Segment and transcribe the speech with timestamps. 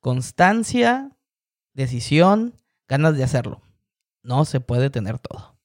[0.00, 1.16] constancia,
[1.74, 3.62] decisión, ganas de hacerlo.
[4.22, 5.58] No se puede tener todo.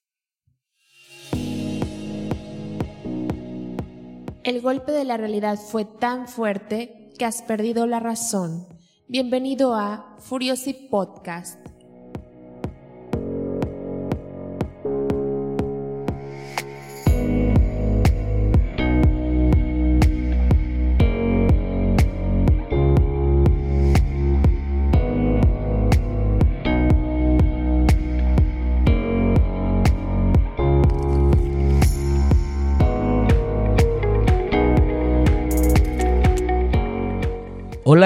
[4.43, 8.67] El golpe de la realidad fue tan fuerte que has perdido la razón.
[9.07, 11.72] Bienvenido a Furiosi Podcast.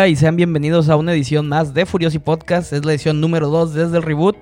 [0.06, 2.72] Y sean bienvenidos a una edición más de Furiosi Podcast.
[2.72, 4.38] Es la edición número 2 desde el reboot.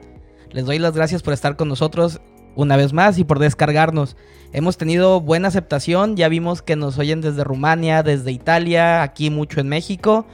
[0.52, 2.20] Les doy las gracias por estar con nosotros
[2.56, 4.18] una vez más y por descargarnos.
[4.52, 9.62] Hemos tenido buena aceptación, ya vimos que nos oyen desde Rumania, desde Italia, aquí mucho
[9.62, 10.26] en México.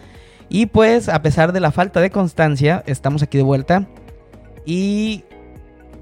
[0.50, 3.88] Y pues a pesar de la falta de constancia, estamos aquí de vuelta.
[4.66, 5.24] Y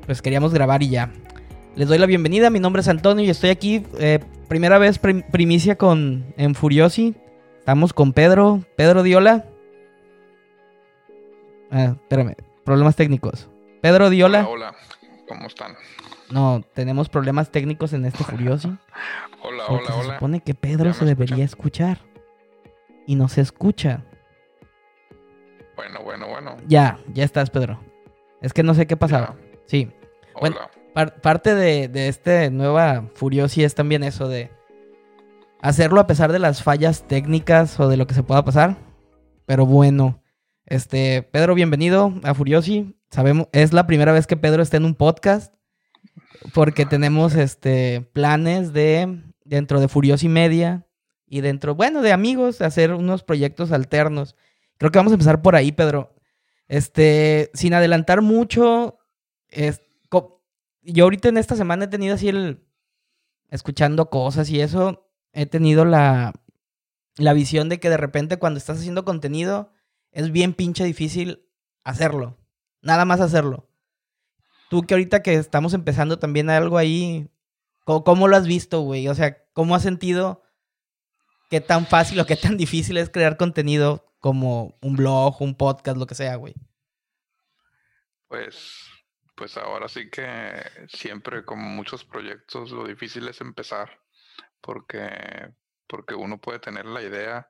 [0.05, 1.11] pues queríamos grabar y ya.
[1.75, 5.77] Les doy la bienvenida, mi nombre es Antonio y estoy aquí, eh, primera vez primicia
[5.77, 7.15] con en Furiosi.
[7.69, 8.63] Estamos con Pedro.
[8.75, 9.45] Pedro Diola.
[11.69, 12.35] Ah, espérame.
[12.63, 13.47] Problemas técnicos.
[13.79, 14.39] Pedro Diola.
[14.39, 14.75] Hola, hola.
[15.27, 15.75] ¿Cómo están?
[16.31, 18.69] No, tenemos problemas técnicos en este Furiosi.
[19.43, 20.03] hola, hola, se hola.
[20.03, 21.99] Se supone que Pedro se debería escuchar.
[23.05, 24.03] Y no se escucha.
[25.75, 26.57] Bueno, bueno, bueno.
[26.65, 27.79] Ya, ya estás, Pedro.
[28.41, 29.35] Es que no sé qué pasaba.
[29.67, 29.91] Sí.
[30.41, 30.57] Bueno,
[31.21, 34.49] parte de, de este nueva Furiosi es también eso de
[35.61, 38.77] hacerlo a pesar de las fallas técnicas o de lo que se pueda pasar.
[39.45, 40.21] Pero bueno,
[40.65, 42.95] este, Pedro, bienvenido a Furiosi.
[43.09, 45.53] Sabemos, es la primera vez que Pedro está en un podcast
[46.53, 50.85] porque tenemos este planes de dentro de Furiosi Media
[51.25, 54.35] y dentro, bueno, de amigos, hacer unos proyectos alternos.
[54.77, 56.15] Creo que vamos a empezar por ahí, Pedro.
[56.67, 58.99] Este, sin adelantar mucho,
[59.49, 59.81] es,
[60.81, 62.63] yo ahorita en esta semana he tenido así el
[63.49, 66.33] escuchando cosas y eso he tenido la,
[67.17, 69.71] la visión de que de repente cuando estás haciendo contenido
[70.11, 71.45] es bien pinche difícil
[71.83, 72.37] hacerlo.
[72.81, 73.69] Nada más hacerlo.
[74.69, 77.29] Tú que ahorita que estamos empezando también algo ahí,
[77.83, 79.07] ¿cómo, lo has visto, güey?
[79.07, 80.43] O sea, ¿cómo has sentido
[81.49, 85.97] qué tan fácil o qué tan difícil es crear contenido como un blog, un podcast,
[85.97, 86.53] lo que sea, güey?
[88.27, 88.85] Pues,
[89.35, 93.89] pues ahora sí que siempre como muchos proyectos lo difícil es empezar
[94.61, 95.53] porque,
[95.87, 97.49] porque uno puede tener la idea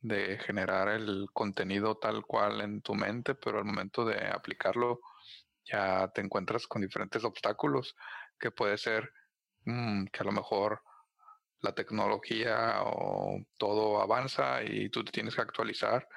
[0.00, 5.00] de generar el contenido tal cual en tu mente, pero al momento de aplicarlo
[5.64, 7.96] ya te encuentras con diferentes obstáculos
[8.38, 9.12] que puede ser
[9.64, 10.82] mm, que a lo mejor
[11.60, 16.08] la tecnología o todo avanza y tú te tienes que actualizar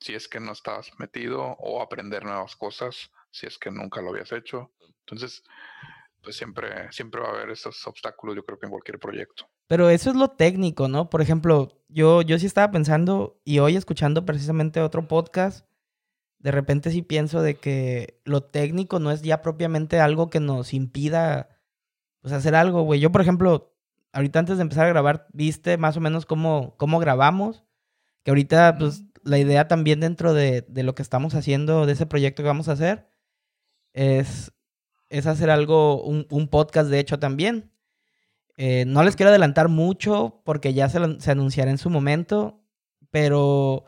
[0.00, 4.10] si es que no estás metido o aprender nuevas cosas si es que nunca lo
[4.10, 4.72] habías hecho.
[5.00, 5.42] Entonces,
[6.22, 9.48] pues siempre, siempre va a haber esos obstáculos, yo creo que en cualquier proyecto.
[9.66, 11.10] Pero eso es lo técnico, ¿no?
[11.10, 15.66] Por ejemplo, yo, yo sí estaba pensando y hoy escuchando precisamente otro podcast,
[16.38, 20.72] de repente sí pienso de que lo técnico no es ya propiamente algo que nos
[20.74, 21.48] impida
[22.20, 23.00] pues, hacer algo, güey.
[23.00, 23.74] Yo, por ejemplo,
[24.12, 27.64] ahorita antes de empezar a grabar, viste más o menos cómo, cómo grabamos,
[28.24, 32.06] que ahorita pues la idea también dentro de, de lo que estamos haciendo, de ese
[32.06, 33.06] proyecto que vamos a hacer,
[33.92, 34.52] es,
[35.10, 37.70] es hacer algo, un, podcast de hecho también
[38.56, 40.98] eh, no les quiero adelantar mucho porque ya se,
[41.30, 42.60] anunciará en su momento,
[43.10, 43.84] pero,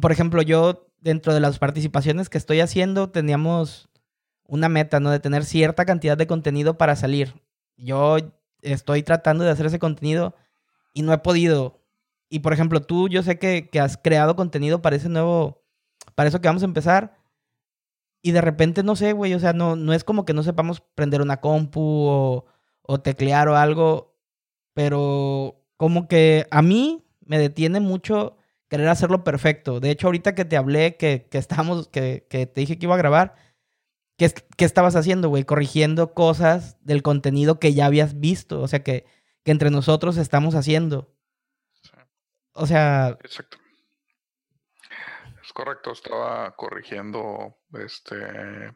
[0.00, 3.88] por ejemplo, yo dentro de las participaciones que estoy haciendo teníamos
[4.46, 5.10] una meta, ¿no?
[5.10, 7.40] De tener cierta cantidad de contenido para salir.
[7.76, 8.18] Yo
[8.60, 10.34] estoy tratando de hacer ese contenido
[10.92, 11.80] y no he podido.
[12.28, 15.62] Y por ejemplo, tú, yo sé que, que, has creado contenido para ese nuevo,
[16.14, 17.16] para eso que vamos a empezar.
[18.26, 20.80] Y de repente, no sé, güey, o sea, no, no es como que no sepamos
[20.94, 22.46] prender una compu o,
[22.80, 24.16] o teclear o algo,
[24.72, 29.78] pero como que a mí me detiene mucho querer hacerlo perfecto.
[29.78, 32.94] De hecho, ahorita que te hablé, que, que estábamos, que, que, te dije que iba
[32.94, 33.34] a grabar,
[34.16, 35.44] ¿qué, qué estabas haciendo, güey?
[35.44, 39.04] Corrigiendo cosas del contenido que ya habías visto, o sea, que,
[39.42, 41.14] que entre nosotros estamos haciendo.
[42.54, 43.18] O sea...
[43.22, 43.58] Exacto.
[45.54, 48.74] Correcto, estaba corrigiendo este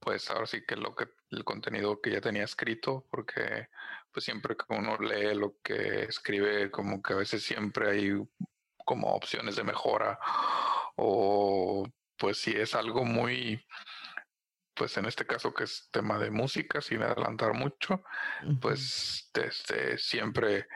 [0.00, 3.68] pues ahora sí que lo que el contenido que ya tenía escrito, porque
[4.10, 8.12] pues siempre que uno lee lo que escribe, como que a veces siempre hay
[8.86, 10.18] como opciones de mejora
[10.96, 13.62] o pues si es algo muy
[14.72, 18.02] pues en este caso que es tema de música sin adelantar mucho,
[18.62, 20.68] pues desde siempre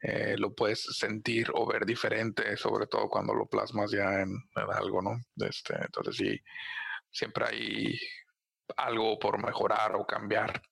[0.00, 5.02] eh, lo puedes sentir o ver diferente, sobre todo cuando lo plasmas ya en, algo,
[5.02, 5.16] ¿no?
[5.36, 6.40] Este, entonces sí,
[7.10, 7.98] siempre hay
[8.76, 10.62] algo por mejorar o cambiar.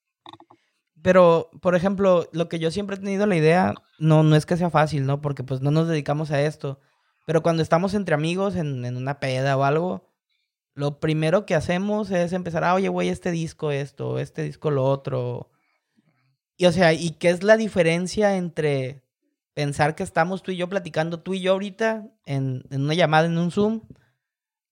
[1.03, 4.57] Pero, por ejemplo, lo que yo siempre he tenido la idea, no, no es que
[4.57, 5.21] sea fácil, ¿no?
[5.21, 6.81] Porque pues no nos dedicamos a esto.
[7.27, 10.09] Pero cuando estamos entre amigos en, en una peda o algo,
[10.75, 14.85] lo primero que hacemos es empezar, ah, oye, güey, este disco esto, este disco lo
[14.85, 15.51] otro.
[16.57, 19.06] Y o sea, ¿y qué es la diferencia entre
[19.57, 23.25] pensar que estamos tú y yo platicando, tú y yo ahorita, en, en una llamada,
[23.25, 23.81] en un Zoom,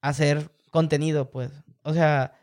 [0.02, 1.50] hacer contenido, pues?
[1.84, 2.34] O sea,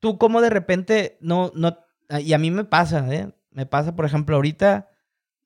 [0.00, 1.78] tú como de repente no, no,
[2.10, 3.32] y a mí me pasa, ¿eh?
[3.52, 4.90] Me pasa, por ejemplo, ahorita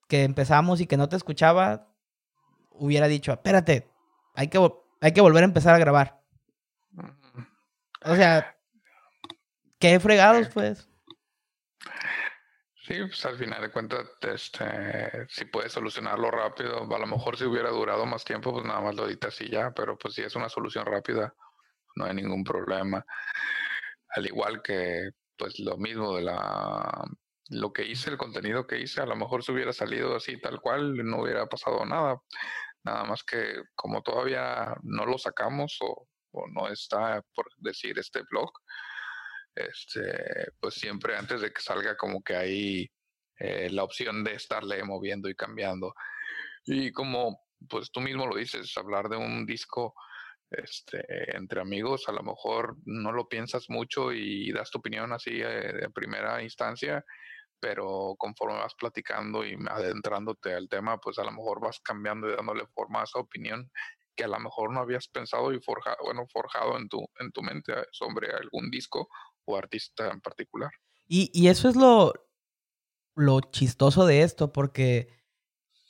[0.09, 1.87] que empezamos y que no te escuchaba,
[2.71, 3.89] hubiera dicho, espérate,
[4.35, 4.59] hay que,
[5.01, 6.21] hay que volver a empezar a grabar.
[8.05, 8.57] O sea,
[9.79, 10.89] qué fregados, pues.
[12.87, 17.45] Sí, pues al final de cuentas, este, si puedes solucionarlo rápido, a lo mejor si
[17.45, 20.37] hubiera durado más tiempo, pues nada más lo editas y ya, pero pues si es
[20.37, 21.35] una solución rápida,
[21.97, 23.03] no hay ningún problema.
[24.09, 27.05] Al igual que, pues lo mismo de la,
[27.49, 30.61] lo que hice, el contenido que hice, a lo mejor si hubiera salido así tal
[30.61, 32.21] cual, no hubiera pasado nada.
[32.85, 36.07] Nada más que como todavía no lo sacamos o,
[36.53, 38.51] no está, por decir, este blog,
[39.55, 42.91] este, pues siempre antes de que salga como que hay
[43.39, 45.95] eh, la opción de estarle moviendo y cambiando.
[46.65, 49.95] Y como pues tú mismo lo dices, hablar de un disco
[50.51, 55.41] este, entre amigos, a lo mejor no lo piensas mucho y das tu opinión así
[55.41, 57.05] eh, de primera instancia
[57.65, 62.37] pero conforme vas platicando y adentrándote al tema, pues a lo mejor vas cambiando y
[62.37, 63.71] dándole forma a esa opinión
[64.15, 67.41] que a lo mejor no habías pensado y forjado, bueno, forjado en tu, en tu
[67.41, 69.09] mente sobre algún disco
[69.45, 70.71] o artista en particular.
[71.07, 72.13] Y, y eso es lo,
[73.15, 75.09] lo chistoso de esto, porque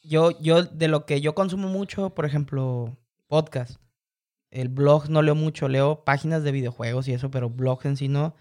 [0.03, 3.81] yo, yo, de lo que yo consumo mucho, por ejemplo, podcast,
[4.51, 8.09] el blog no leo mucho, leo páginas de videojuegos y eso, pero blogs en sí
[8.09, 8.35] no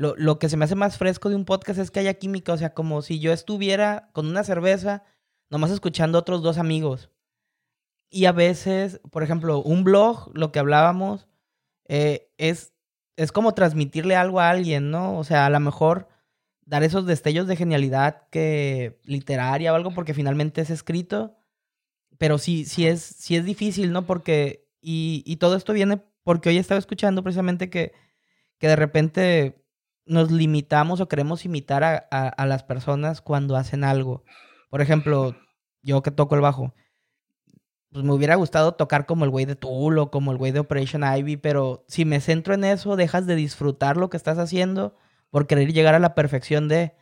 [0.00, 2.54] lo, lo, que se me hace más fresco de un podcast es que haya química,
[2.54, 5.04] o sea, como si yo estuviera con una cerveza,
[5.50, 7.10] nomás escuchando a otros dos amigos.
[8.08, 11.28] Y a veces, por ejemplo, un blog, lo que hablábamos,
[11.86, 12.69] eh, es,
[13.22, 15.18] es como transmitirle algo a alguien, ¿no?
[15.18, 16.08] O sea, a lo mejor
[16.64, 21.36] dar esos destellos de genialidad que literaria o algo, porque finalmente es escrito.
[22.16, 24.06] Pero sí, sí es, sí es difícil, ¿no?
[24.06, 27.92] Porque, y, y todo esto viene porque hoy estaba escuchando precisamente que,
[28.58, 29.66] que de repente
[30.06, 34.24] nos limitamos o queremos imitar a, las personas cuando hacen algo.
[34.70, 35.36] Por ejemplo,
[35.82, 36.74] yo que toco el bajo,
[37.90, 40.60] pues me hubiera gustado tocar como el güey de Tool o como el güey de
[40.60, 44.96] Operation Ivy, pero si me centro en eso, dejas de disfrutar lo que estás haciendo
[45.30, 46.94] por querer llegar a la perfección de...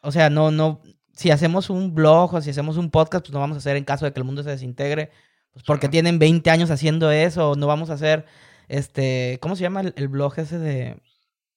[0.00, 0.82] O sea, no, no,
[1.14, 3.84] si hacemos un blog o si hacemos un podcast, pues no vamos a hacer en
[3.84, 5.10] caso de que el mundo se desintegre,
[5.52, 8.26] pues porque tienen 20 años haciendo eso, no vamos a hacer,
[8.68, 11.00] este, ¿cómo se llama el blog ese de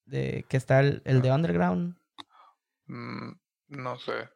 [0.07, 1.95] de que está el, de Underground?
[2.87, 3.33] Mm,
[3.67, 4.29] no sé.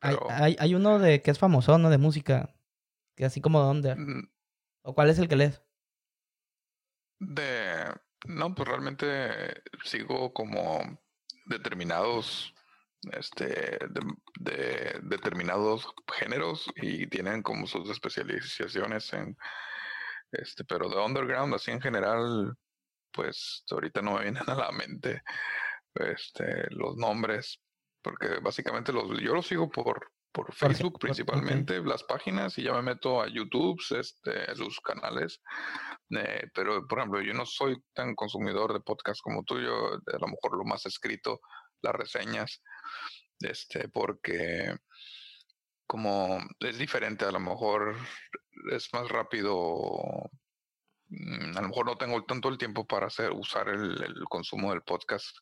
[0.00, 1.90] Hay, hay, uno de que es famoso, ¿no?
[1.90, 2.54] De música.
[3.18, 3.98] Que así como de Under.
[3.98, 4.30] Mm.
[4.82, 5.60] ¿O cuál es el que lees?
[7.18, 7.92] De.
[8.26, 10.80] No, pues realmente sigo como
[11.46, 12.54] determinados.
[13.12, 13.78] Este.
[14.38, 19.36] De, determinados géneros y tienen como sus especializaciones en.
[20.30, 22.54] Este, pero de underground, así en general,
[23.10, 25.22] pues ahorita no me vienen a la mente
[25.94, 27.60] este, los nombres,
[28.02, 32.82] porque básicamente los, yo los sigo por, por Facebook principalmente, las páginas, y ya me
[32.82, 35.40] meto a YouTube, este, sus canales.
[36.10, 40.18] Eh, pero, por ejemplo, yo no soy tan consumidor de podcast como tú, yo a
[40.18, 41.40] lo mejor lo más escrito,
[41.82, 42.62] las reseñas,
[43.40, 44.76] este, porque
[45.86, 47.96] como es diferente, a lo mejor
[48.72, 50.30] es más rápido
[51.10, 53.96] Mm, a lo mejor no tengo tanto el tiempo para hacer usar el,
[54.28, 55.38] consumo del podcast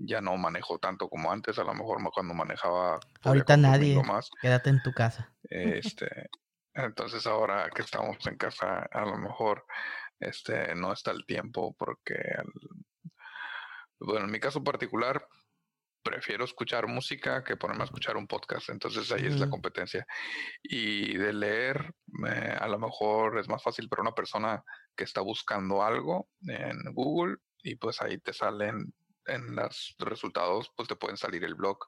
[0.00, 4.30] ya no manejo tanto como antes a lo mejor cuando manejaba ahorita nadie más.
[4.40, 6.30] quédate en tu casa este
[6.74, 9.64] entonces ahora que estamos en casa a lo mejor
[10.18, 12.18] este no está el tiempo porque
[13.98, 15.26] bueno en mi caso particular
[16.02, 18.70] prefiero escuchar música que ponerme a escuchar un podcast.
[18.70, 20.06] Entonces ahí es la competencia.
[20.62, 21.92] Y de leer,
[22.58, 24.64] a lo mejor es más fácil para una persona
[24.96, 28.92] que está buscando algo en Google y pues ahí te salen
[29.30, 31.78] en los resultados, pues te pueden salir el blog.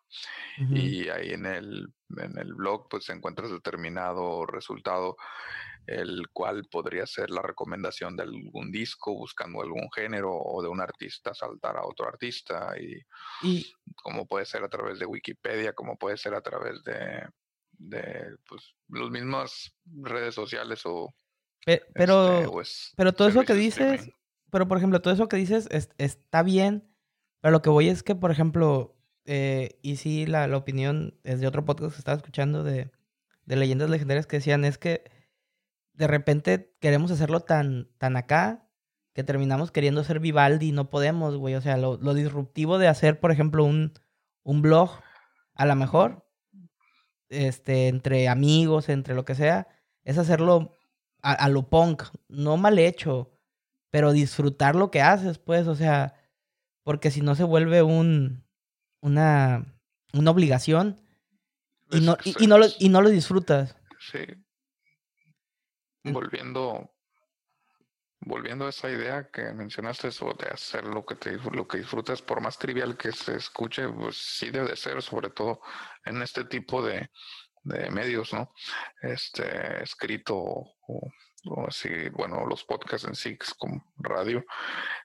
[0.71, 5.17] Y ahí en el, en el blog, pues encuentras determinado resultado
[5.87, 10.81] el cual podría ser la recomendación de algún disco buscando algún género o de un
[10.81, 12.75] artista saltar a otro artista.
[12.79, 17.27] Y, como puede ser a través de Wikipedia, como puede ser a través de,
[17.73, 21.13] de pues, las mismas redes sociales o...
[21.95, 24.11] pero, este, pero todo eso que dices,
[24.51, 25.69] pero por ejemplo, todo eso que dices
[25.99, 26.92] está bien,
[27.43, 28.97] pero lo que voy es que, por ejemplo,
[29.27, 32.91] eh, y sí, la, la, opinión es de otro podcast que estaba escuchando de,
[33.45, 35.05] de leyendas legendarias que decían es que
[35.93, 38.67] de repente queremos hacerlo tan, tan acá
[39.13, 41.55] que terminamos queriendo ser Vivaldi y no podemos, güey.
[41.55, 43.93] O sea, lo, lo disruptivo de hacer, por ejemplo, un,
[44.43, 44.91] un blog,
[45.55, 46.27] a lo mejor,
[47.29, 49.69] este, entre amigos, entre lo que sea,
[50.05, 50.77] es hacerlo
[51.23, 53.31] a, lo punk, no mal hecho,
[53.91, 56.15] pero disfrutar lo que haces, pues, o sea,
[56.83, 58.45] porque si no se vuelve un,
[59.01, 59.65] una,
[60.13, 61.01] una obligación
[61.91, 63.77] y no, y, no lo, y no lo disfrutas.
[64.01, 64.25] Sí.
[66.05, 66.91] Volviendo,
[68.21, 72.23] volviendo a esa idea que mencionaste, eso de hacer lo que, te, lo que disfrutas,
[72.23, 75.61] por más trivial que se escuche, pues sí debe de ser, sobre todo
[76.05, 77.11] en este tipo de,
[77.65, 78.53] de medios, ¿no?
[79.01, 81.13] Este, escrito o,
[81.67, 84.45] así, bueno, los podcasts en sí, como radio,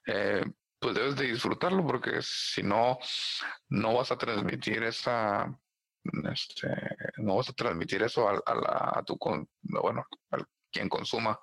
[0.06, 0.44] eh,
[0.78, 2.98] pues debes de disfrutarlo porque si no,
[3.68, 5.52] no vas a transmitir esa,
[6.32, 6.68] este,
[7.18, 9.18] no vas a transmitir eso a, a, a tu,
[9.62, 11.38] bueno, al quien consuma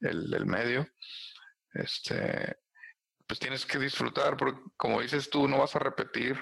[0.00, 0.86] el, el, medio,
[1.72, 2.56] este,
[3.26, 6.38] pues tienes que disfrutar porque como dices tú, no vas a repetir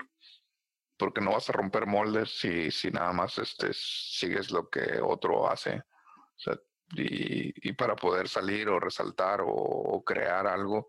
[0.99, 5.51] porque no vas a romper moldes si, si nada más este, sigues lo que otro
[5.51, 5.83] hace.
[6.93, 10.89] y, y, para poder salir o resaltar o, crear algo,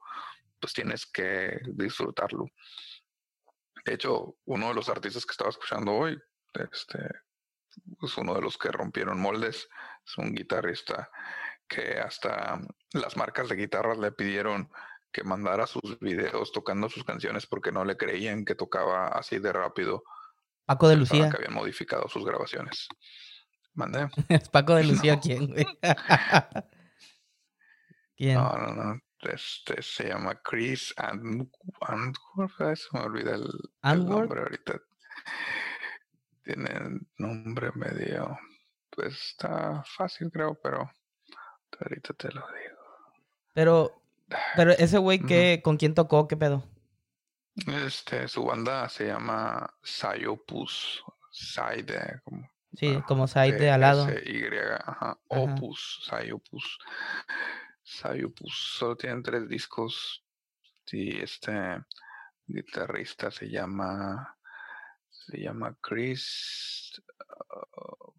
[0.64, 2.46] pues tienes que disfrutarlo.
[3.84, 6.18] De hecho, uno de los artistas que estaba escuchando hoy,
[6.54, 7.00] este,
[8.02, 9.68] es uno de los que rompieron moldes,
[10.06, 11.12] es un guitarrista
[11.68, 12.62] que hasta
[12.94, 14.72] las marcas de guitarras le pidieron
[15.12, 19.52] que mandara sus videos tocando sus canciones porque no le creían que tocaba así de
[19.52, 20.06] rápido.
[20.64, 21.30] Paco de Lucía.
[21.30, 22.88] Que habían modificado sus grabaciones.
[23.74, 24.08] ¿Mandé?
[24.30, 25.66] ¿Es Paco de Lucía quién, güey?
[28.16, 28.36] ¿Quién?
[28.36, 29.00] No, no, no.
[29.26, 32.76] Este se llama Chris Andworth.
[32.76, 33.50] Se me olvida el,
[33.84, 34.82] el nombre ahorita.
[36.44, 38.38] Tiene nombre medio.
[38.90, 40.92] Pues está fácil, creo, pero
[41.80, 42.84] ahorita te lo digo.
[43.54, 44.04] Pero
[44.56, 46.28] pero ese güey, que, ¿con quién tocó?
[46.28, 46.64] ¿Qué pedo?
[47.86, 51.04] Este, su banda se llama Sayopus.
[51.32, 52.50] Side, como.
[52.76, 54.08] Sí, como Side de al lado.
[54.12, 54.44] Y,
[54.86, 55.20] ajá.
[55.28, 56.80] Opus, Sayopus.
[57.84, 58.76] Sayopus.
[58.78, 60.24] Solo tienen tres discos.
[60.92, 61.84] Y este
[62.46, 64.38] guitarrista se llama.
[65.10, 67.02] Se llama Chris.
[67.50, 68.14] Uh,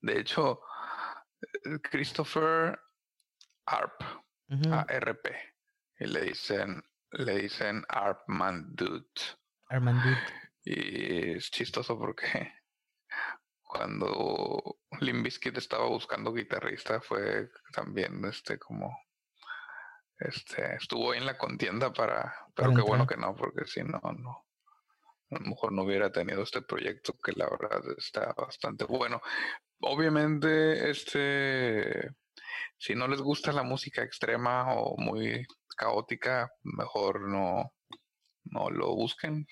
[0.00, 0.60] de hecho,
[1.82, 2.78] Christopher
[3.66, 4.02] Arp.
[4.70, 5.26] ARP.
[5.98, 9.08] Y le dicen, le dicen Armandut.
[9.68, 10.18] Armandut.
[10.64, 12.52] Y es chistoso porque
[13.76, 18.98] cuando Limbiskit estaba buscando guitarrista fue también este como
[20.18, 24.46] este estuvo en la contienda para pero qué bueno que no porque si no no
[25.30, 29.20] a lo mejor no hubiera tenido este proyecto que la verdad está bastante bueno.
[29.80, 32.12] Obviamente este
[32.78, 35.44] si no les gusta la música extrema o muy
[35.76, 37.72] caótica, mejor no,
[38.50, 39.46] no lo busquen.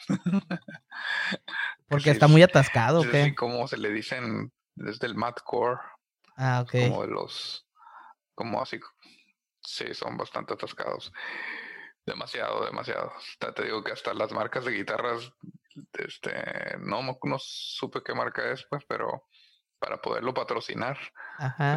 [1.89, 3.35] Porque está muy atascado, ¿o qué?
[3.35, 5.81] como se le dicen desde el madcore.
[6.37, 6.73] Ah, ok.
[6.89, 7.67] Como de los,
[8.35, 8.81] como así,
[9.63, 11.13] sí, son bastante atascados.
[12.07, 13.13] Demasiado, demasiado.
[13.55, 15.33] Te digo que hasta las marcas de guitarras,
[15.93, 19.27] este, no, no supe qué marca es, pues, pero
[19.79, 20.99] para poderlo patrocinar,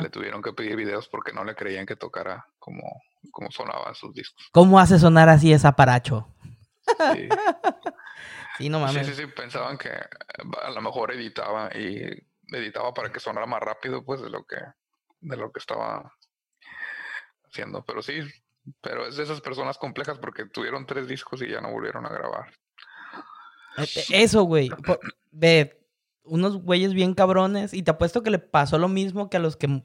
[0.01, 2.83] le tuvieron que pedir videos porque no le creían que tocara como,
[3.31, 4.47] como sonaban sus discos.
[4.51, 6.27] ¿Cómo hace sonar así esa paracho?
[7.13, 7.29] Sí.
[8.57, 9.05] sí, no mames.
[9.05, 13.61] Sí, sí, sí, pensaban que a lo mejor editaba y editaba para que sonara más
[13.61, 14.57] rápido, pues, de lo que,
[15.19, 16.13] de lo que estaba
[17.45, 17.83] haciendo.
[17.85, 18.21] Pero sí,
[18.81, 22.09] pero es de esas personas complejas porque tuvieron tres discos y ya no volvieron a
[22.09, 22.53] grabar.
[23.77, 24.69] E, e, eso, güey.
[25.31, 25.79] Ve,
[26.23, 29.55] unos güeyes bien cabrones y te apuesto que le pasó lo mismo que a los
[29.57, 29.83] que...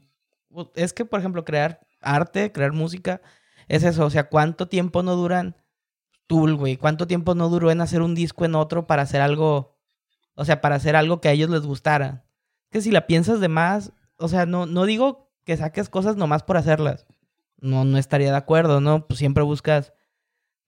[0.75, 3.21] Es que, por ejemplo, crear arte, crear música,
[3.67, 4.05] es eso.
[4.05, 5.55] O sea, ¿cuánto tiempo no duran
[6.27, 6.77] Tool, güey?
[6.77, 9.77] ¿Cuánto tiempo no duró en hacer un disco en otro para hacer algo...
[10.35, 12.25] O sea, para hacer algo que a ellos les gustara?
[12.71, 13.93] Que si la piensas de más...
[14.17, 17.05] O sea, no, no digo que saques cosas nomás por hacerlas.
[17.57, 19.07] No, no estaría de acuerdo, ¿no?
[19.07, 19.93] Pues siempre buscas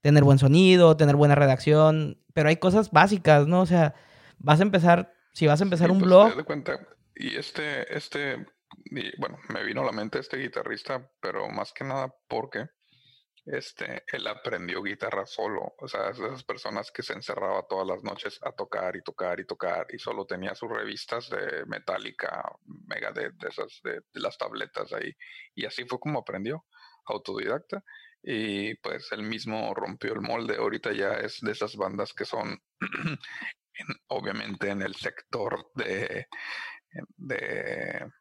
[0.01, 3.61] tener buen sonido, tener buena redacción, pero hay cosas básicas, ¿no?
[3.61, 3.95] O sea,
[4.37, 6.37] vas a empezar si vas a empezar un pues, blog.
[6.37, 6.79] De cuenta,
[7.15, 8.45] y este, este,
[9.17, 12.67] bueno, me vino a la mente este guitarrista, pero más que nada porque
[13.45, 15.75] este, él aprendió guitarra solo.
[15.77, 19.45] O sea, esas personas que se encerraba todas las noches a tocar y tocar y
[19.45, 22.43] tocar y solo tenía sus revistas de Metallica,
[22.87, 25.15] Megadeth, de esas, de, las tabletas ahí.
[25.53, 26.65] Y así fue como aprendió,
[27.05, 27.83] autodidacta.
[28.23, 30.57] Y pues él mismo rompió el molde.
[30.57, 32.59] Ahorita ya es de esas bandas que son,
[34.07, 36.27] obviamente, en el sector de,
[37.17, 38.11] de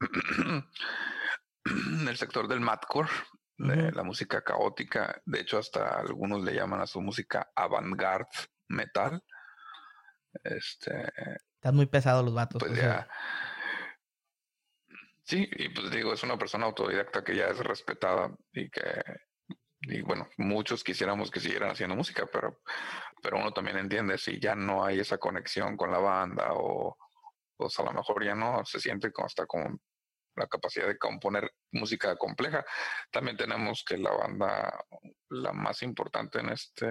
[2.08, 3.10] el sector del madcore,
[3.56, 5.20] la música caótica.
[5.24, 9.22] De hecho, hasta algunos le llaman a su música avant-garde metal.
[10.42, 11.12] Este.
[11.54, 12.62] Están muy pesados los vatos.
[12.62, 13.08] Pues ya.
[15.22, 19.02] Sí, y pues digo, es una persona autodidacta que ya es respetada y que,
[19.80, 22.60] y bueno, muchos quisiéramos que siguieran haciendo música, pero,
[23.22, 26.98] pero uno también entiende si ya no hay esa conexión con la banda o,
[27.56, 29.78] pues a lo mejor ya no se siente como hasta como
[30.36, 32.64] la capacidad de componer música compleja.
[33.10, 34.84] También tenemos que la banda,
[35.30, 36.88] la más importante en este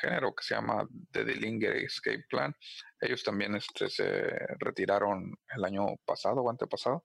[0.00, 2.54] género, que se llama The Dillinger Escape Plan,
[3.00, 4.04] ellos también este, se
[4.58, 7.04] retiraron el año pasado o antepasado.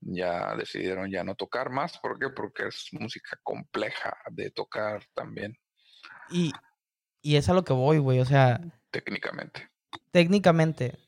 [0.00, 1.98] Ya decidieron ya no tocar más.
[1.98, 2.30] ¿Por qué?
[2.30, 5.56] Porque es música compleja de tocar también.
[6.30, 6.52] Y,
[7.20, 8.18] y es a lo que voy, güey.
[8.20, 8.60] O sea.
[8.90, 9.70] Técnicamente.
[10.10, 10.98] Técnicamente.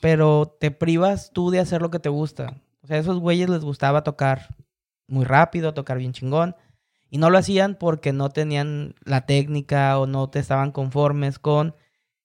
[0.00, 2.60] Pero te privas tú de hacer lo que te gusta.
[2.84, 4.54] O sea, a esos güeyes les gustaba tocar
[5.06, 6.54] muy rápido, tocar bien chingón.
[7.08, 11.74] Y no lo hacían porque no tenían la técnica o no te estaban conformes con...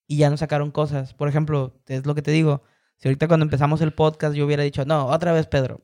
[0.06, 1.14] Y ya no sacaron cosas.
[1.14, 2.64] Por ejemplo, es lo que te digo.
[2.98, 5.82] Si ahorita cuando empezamos el podcast yo hubiera dicho, no, otra vez Pedro.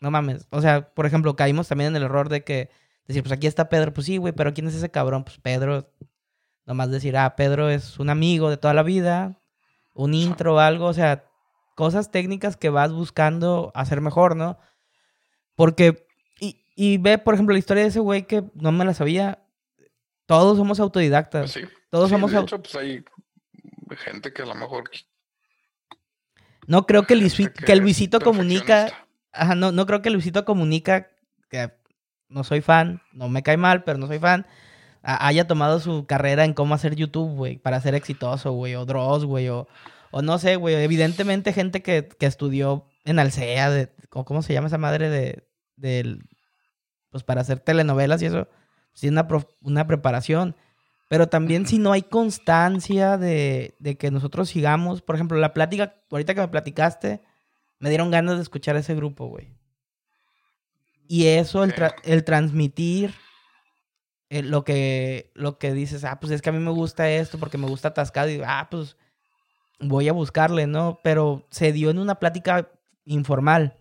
[0.00, 0.46] No mames.
[0.50, 2.70] O sea, por ejemplo, caímos también en el error de que
[3.06, 3.92] decir, pues aquí está Pedro.
[3.92, 5.24] Pues sí, güey, pero ¿quién es ese cabrón?
[5.24, 5.90] Pues Pedro.
[6.66, 9.40] Nomás decir, ah, Pedro es un amigo de toda la vida.
[9.92, 10.86] Un intro o algo.
[10.86, 11.24] O sea,
[11.74, 14.58] cosas técnicas que vas buscando hacer mejor, ¿no?
[15.54, 16.06] Porque,
[16.76, 19.40] y, ve, por ejemplo, la historia de ese güey que no me la sabía.
[20.26, 21.52] Todos somos autodidactas.
[21.52, 21.60] Sí.
[21.90, 23.04] Todos somos de hecho, pues hay
[23.96, 24.90] gente que a lo mejor.
[26.66, 27.14] No creo que,
[27.64, 29.06] que, el Luisito comunica.
[29.32, 31.10] Ajá, no, no creo que Luisito comunica
[31.48, 31.72] que
[32.28, 34.46] no soy fan, no me cae mal, pero no soy fan.
[35.02, 39.24] haya tomado su carrera en cómo hacer YouTube, güey, para ser exitoso, güey, o Dross,
[39.24, 39.68] güey, o,
[40.16, 44.78] o no sé, güey, evidentemente gente que, estudió en Alcea, de, ¿cómo se llama esa
[44.78, 45.10] madre
[45.76, 46.18] de,
[47.10, 48.46] pues para hacer telenovelas y eso,
[48.92, 49.26] sí, una,
[49.60, 50.54] una preparación.
[51.08, 56.32] Pero también si no hay constancia de, que nosotros sigamos, por ejemplo, la plática, ahorita
[56.36, 57.20] que me platicaste,
[57.80, 59.56] me dieron ganas de escuchar ese grupo, güey.
[61.08, 61.74] Y eso, el,
[62.04, 63.12] el transmitir
[64.30, 67.36] eh, lo, que, lo que dices, ah, pues es que a mí me gusta esto
[67.36, 68.96] porque me gusta atascado, y ah, pues
[69.88, 71.00] voy a buscarle, ¿no?
[71.02, 72.68] Pero se dio en una plática
[73.04, 73.76] informal.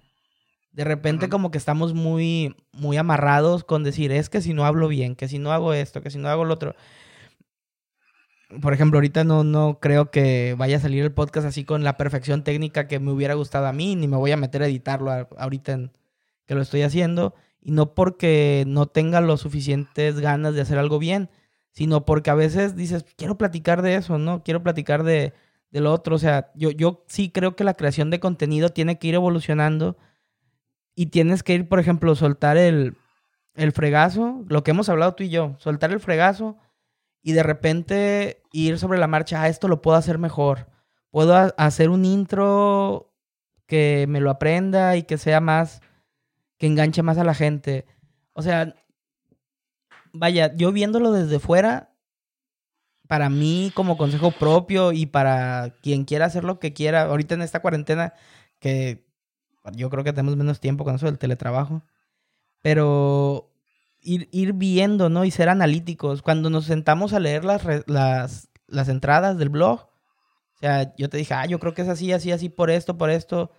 [0.71, 4.87] De repente como que estamos muy, muy amarrados con decir, es que si no hablo
[4.87, 6.75] bien, que si no hago esto, que si no hago lo otro.
[8.61, 11.97] Por ejemplo, ahorita no, no creo que vaya a salir el podcast así con la
[11.97, 15.11] perfección técnica que me hubiera gustado a mí, ni me voy a meter a editarlo
[15.37, 15.91] ahorita en,
[16.45, 17.35] que lo estoy haciendo.
[17.61, 21.29] Y no porque no tenga lo suficientes ganas de hacer algo bien,
[21.71, 24.43] sino porque a veces dices, quiero platicar de eso, ¿no?
[24.43, 25.33] Quiero platicar de,
[25.73, 26.15] del otro.
[26.15, 29.97] O sea, yo, yo sí creo que la creación de contenido tiene que ir evolucionando
[30.95, 32.95] y tienes que ir, por ejemplo, soltar el,
[33.55, 36.57] el fregazo, lo que hemos hablado tú y yo, soltar el fregazo
[37.23, 40.69] y de repente ir sobre la marcha, ah, esto lo puedo hacer mejor.
[41.09, 43.11] Puedo hacer un intro
[43.65, 45.81] que me lo aprenda y que sea más,
[46.57, 47.85] que enganche más a la gente.
[48.33, 48.75] O sea,
[50.11, 51.92] vaya, yo viéndolo desde fuera,
[53.07, 57.41] para mí como consejo propio y para quien quiera hacer lo que quiera, ahorita en
[57.41, 58.13] esta cuarentena,
[58.59, 59.05] que
[59.73, 61.83] yo creo que tenemos menos tiempo con eso del teletrabajo,
[62.61, 63.51] pero
[64.01, 65.25] ir, ir viendo, ¿no?
[65.25, 66.21] Y ser analíticos.
[66.21, 71.17] Cuando nos sentamos a leer las, las, las entradas del blog, o sea, yo te
[71.17, 73.51] dije, ah, yo creo que es así, así, así, por esto, por esto,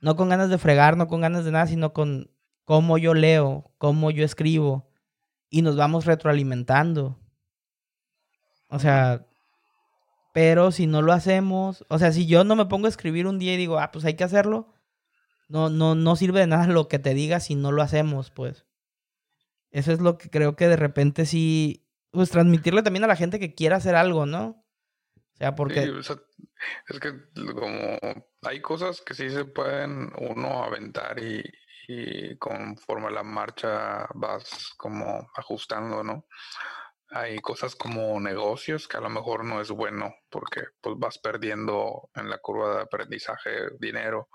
[0.00, 2.30] no con ganas de fregar, no con ganas de nada, sino con
[2.64, 4.88] cómo yo leo, cómo yo escribo,
[5.50, 7.18] y nos vamos retroalimentando.
[8.72, 9.26] O sea,
[10.32, 13.38] pero si no lo hacemos, o sea, si yo no me pongo a escribir un
[13.38, 14.72] día y digo, ah, pues hay que hacerlo,
[15.48, 18.64] no, no, no sirve de nada lo que te diga si no lo hacemos, pues.
[19.72, 23.38] Eso es lo que creo que de repente sí, pues transmitirle también a la gente
[23.38, 24.64] que quiera hacer algo, ¿no?
[25.16, 25.92] O sea, porque...
[26.88, 27.12] es que
[27.54, 27.98] como
[28.40, 31.42] hay cosas que sí se pueden uno aventar y,
[31.88, 36.26] y conforme la marcha vas como ajustando, ¿no?
[37.12, 42.10] Hay cosas como negocios que a lo mejor no es bueno porque pues vas perdiendo
[42.14, 44.28] en la curva de aprendizaje dinero.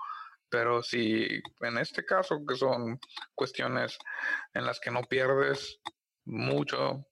[0.48, 1.26] Pero si
[1.60, 2.98] en este caso que son
[3.34, 3.98] cuestiones
[4.54, 5.80] en las que no pierdes
[6.24, 7.06] mucho,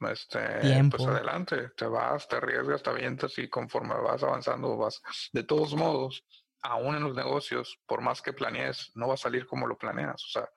[0.00, 5.00] este, pues adelante, te vas, te arriesgas, te avientas y conforme vas avanzando, vas.
[5.32, 6.26] De todos modos,
[6.62, 10.24] aún en los negocios, por más que planees, no va a salir como lo planeas,
[10.24, 10.48] o sea,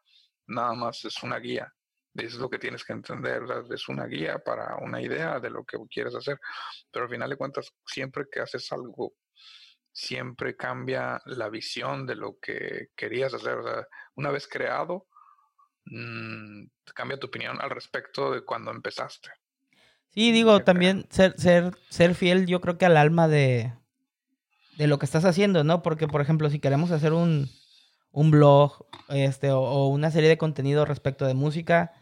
[0.47, 1.71] nada más es una guía.
[2.17, 3.71] Es lo que tienes que entender, ¿verdad?
[3.71, 6.39] es una guía para una idea de lo que quieres hacer,
[6.91, 9.13] pero al final de cuentas, siempre que haces algo,
[9.91, 13.57] siempre cambia la visión de lo que querías hacer.
[13.57, 15.07] O sea, una vez creado,
[15.85, 19.29] mmm, cambia tu opinión al respecto de cuando empezaste.
[20.09, 23.73] Sí, digo, también ser, ser, ser fiel, yo creo que al alma de,
[24.77, 25.83] de lo que estás haciendo, ¿no?
[25.83, 27.49] Porque, por ejemplo, si queremos hacer un,
[28.11, 31.93] un blog este, o, o, una serie de contenido respecto de música,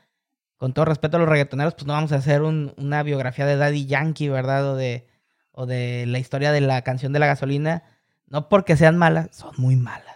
[0.57, 3.57] con todo respeto a los reggaetoneros, pues no vamos a hacer un, una biografía de
[3.57, 4.71] Daddy Yankee, ¿verdad?
[4.71, 5.07] O de,
[5.51, 7.83] o de la historia de la canción de la gasolina.
[8.27, 10.15] No porque sean malas, son muy malas.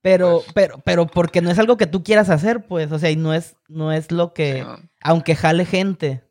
[0.00, 3.10] Pero, pues, pero, pero porque no es algo que tú quieras hacer, pues, o sea,
[3.10, 4.78] y no es, no es lo que, no.
[5.02, 6.22] aunque jale gente.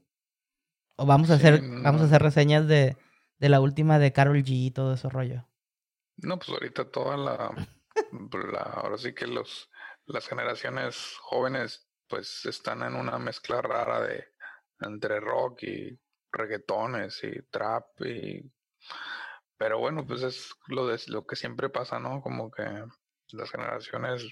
[0.95, 1.81] O vamos a hacer, no.
[1.81, 2.97] vamos a hacer reseñas de,
[3.39, 5.47] de la última de Carol G y todo ese rollo.
[6.17, 7.51] No, pues ahorita toda la,
[8.51, 9.69] la ahora sí que los,
[10.05, 14.23] las generaciones jóvenes pues están en una mezcla rara de
[14.81, 15.99] entre rock y
[16.31, 18.53] reggaetones y trap y
[19.57, 22.85] pero bueno pues es lo de lo que siempre pasa no como que
[23.31, 24.27] las generaciones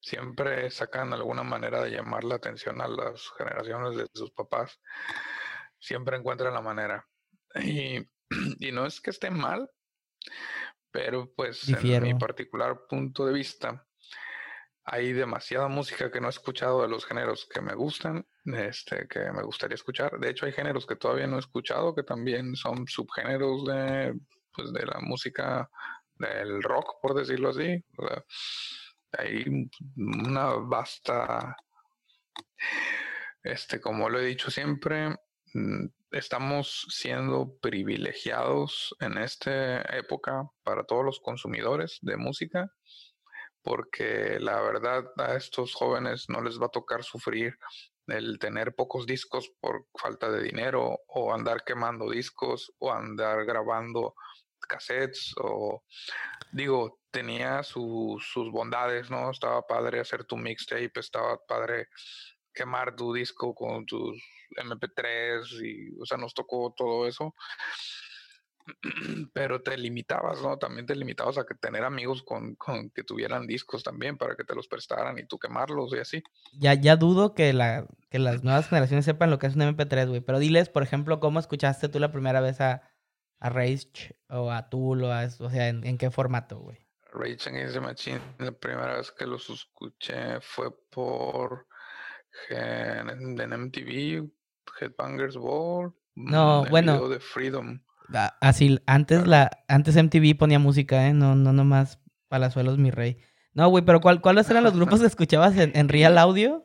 [0.00, 4.78] siempre sacan alguna manera de llamar la atención a las generaciones de sus papás.
[5.80, 7.08] Siempre encuentran la manera.
[7.54, 7.98] Y,
[8.60, 9.70] y no es que esté mal
[10.90, 12.06] pero pues Difiero.
[12.06, 13.87] en mi particular punto de vista
[14.90, 19.30] hay demasiada música que no he escuchado de los géneros que me gustan, este, que
[19.32, 20.18] me gustaría escuchar.
[20.18, 24.18] De hecho, hay géneros que todavía no he escuchado, que también son subgéneros de,
[24.54, 25.68] pues, de la música
[26.14, 27.84] del rock, por decirlo así.
[27.98, 28.24] O sea,
[29.18, 31.54] hay una vasta,
[33.42, 35.10] este, como lo he dicho siempre,
[35.52, 42.72] mm, estamos siendo privilegiados en esta época para todos los consumidores de música
[43.68, 47.58] porque la verdad a estos jóvenes no les va a tocar sufrir
[48.06, 54.14] el tener pocos discos por falta de dinero o andar quemando discos o andar grabando
[54.66, 55.84] cassettes o
[56.50, 61.88] digo tenía su, sus bondades no estaba padre hacer tu mixtape estaba padre
[62.54, 64.16] quemar tu disco con tus
[64.56, 67.34] mp3 y o sea nos tocó todo eso
[69.32, 70.58] pero te limitabas, ¿no?
[70.58, 74.44] También te limitabas a que tener amigos con, con, que tuvieran discos también para que
[74.44, 76.22] te los prestaran y tú quemarlos y así.
[76.52, 80.08] Ya, ya dudo que, la, que las nuevas generaciones sepan lo que es un MP3,
[80.08, 80.20] güey.
[80.20, 82.82] Pero diles, por ejemplo, cómo escuchaste tú la primera vez a,
[83.40, 86.86] a Rage o a Tool o a, o sea, en, en qué formato, güey.
[87.12, 91.66] Rage Against the Machine, la primera vez que los escuché fue por
[92.50, 94.30] en, en MTV,
[94.80, 95.94] Headbangers Ball.
[96.14, 97.08] No, bueno.
[97.08, 97.80] de Freedom.
[98.40, 101.12] Así, antes la, antes MTV ponía música, ¿eh?
[101.12, 103.18] No, no nomás Palazuelos, mi rey.
[103.52, 106.64] No, güey, pero ¿cuál, ¿cuáles eran los grupos que escuchabas en, en, Real Audio?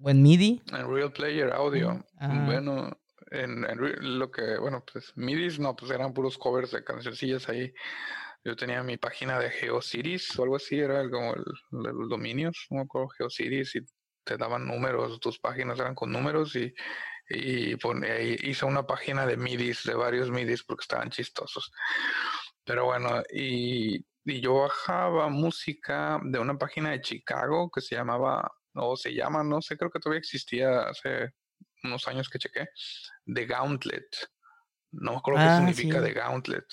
[0.00, 0.62] ¿O en MIDI?
[0.72, 2.04] En Real Player Audio.
[2.18, 2.44] Ah.
[2.46, 2.98] Bueno,
[3.30, 7.72] en, en, lo que, bueno, pues MIDI, no, pues eran puros covers de cancioncillas ahí.
[8.42, 12.78] Yo tenía mi página de GeoCities o algo así, era como el, los dominios, no
[12.78, 13.80] me acuerdo, GeoCities, y
[14.24, 16.72] te daban números, tus páginas eran con números y
[17.32, 21.72] y pone, hice una página de midis, de varios midis porque estaban chistosos.
[22.64, 28.50] Pero bueno, y, y, yo bajaba música de una página de Chicago que se llamaba,
[28.74, 31.30] o se llama, no sé, creo que todavía existía hace
[31.84, 32.68] unos años que chequé,
[33.32, 34.08] The Gauntlet.
[34.92, 36.04] No me acuerdo ah, qué significa sí.
[36.06, 36.66] The Gauntlet.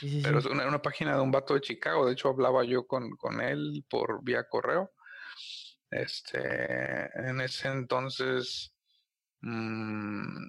[0.00, 2.06] Sí, sí, pero es una, una, página de un vato de Chicago.
[2.06, 4.90] De hecho, hablaba yo con, con él por vía correo.
[5.90, 8.74] Este, en ese entonces
[9.40, 10.48] Mm,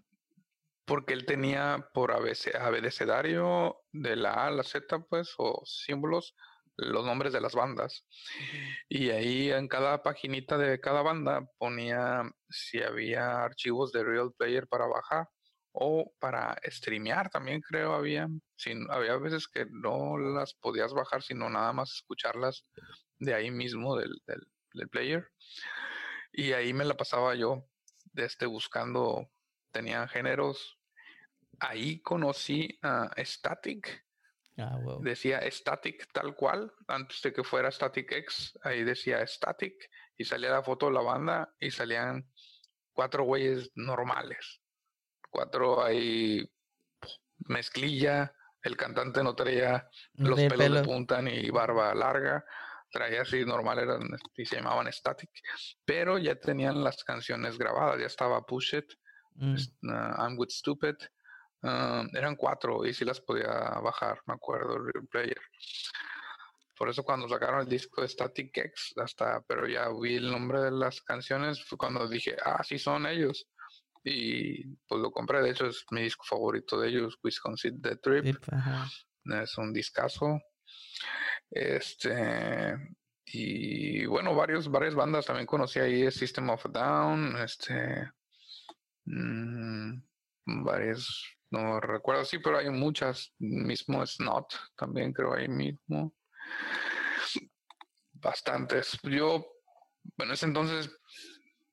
[0.86, 6.36] porque él tenía por abecedario de la A a la Z, pues, o símbolos,
[6.78, 8.08] los nombres de las bandas.
[8.88, 14.68] Y ahí en cada paginita de cada banda ponía si había archivos de Real Player
[14.68, 15.28] para bajar
[15.72, 18.28] o para streamear también creo había.
[18.56, 22.66] Sin, había veces que no las podías bajar, sino nada más escucharlas
[23.20, 24.42] de ahí mismo del, del,
[24.74, 25.28] del player.
[26.32, 27.66] Y ahí me la pasaba yo
[28.22, 29.30] este, buscando,
[29.72, 30.78] tenían géneros.
[31.60, 34.06] Ahí conocí a Static.
[34.58, 35.02] Ah, wow.
[35.02, 40.50] Decía Static tal cual, antes de que fuera Static X, ahí decía Static y salía
[40.52, 42.30] la foto de la banda y salían
[42.94, 44.62] cuatro güeyes normales.
[45.30, 46.50] Cuatro ahí
[47.48, 52.46] mezclilla, el cantante no traía los pelos, pelos, de punta ni barba larga,
[52.92, 54.02] traía así normal, eran,
[54.36, 55.30] y se llamaban Static,
[55.86, 58.86] pero ya tenían las canciones grabadas, ya estaba Push It,
[59.36, 59.56] Mm.
[59.84, 60.96] uh, I'm With Stupid,
[61.62, 65.42] um, eran cuatro y sí las podía bajar, me acuerdo, el Real Player.
[66.78, 70.60] Por eso cuando sacaron el disco de Static X, hasta, pero ya vi el nombre
[70.62, 73.48] de las canciones, fue cuando dije, ah, sí son ellos.
[74.04, 78.38] Y pues lo compré, de hecho es mi disco favorito de ellos, Wisconsin The Trip.
[78.52, 78.88] Ajá.
[79.42, 80.40] Es un discazo.
[81.52, 82.76] Este.
[83.26, 88.12] Y bueno, varios, varias bandas también conocí ahí, System of Down, este.
[89.06, 90.02] mm,
[90.64, 93.34] varias, no recuerdo, sí, pero hay muchas.
[93.40, 96.16] Mismo Snot, también creo ahí mismo.
[98.14, 99.00] Bastantes.
[99.04, 99.46] Yo,
[100.18, 100.90] en ese entonces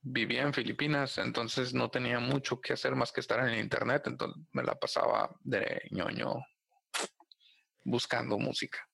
[0.09, 4.05] vivía en Filipinas, entonces no tenía mucho que hacer más que estar en el internet,
[4.07, 6.35] entonces me la pasaba de ñoño
[7.85, 8.86] buscando música.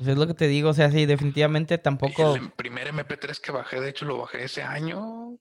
[0.00, 2.34] Pues es lo que te digo, o sea, sí, definitivamente tampoco.
[2.34, 5.38] El primer MP3 que bajé, de hecho, lo bajé ese año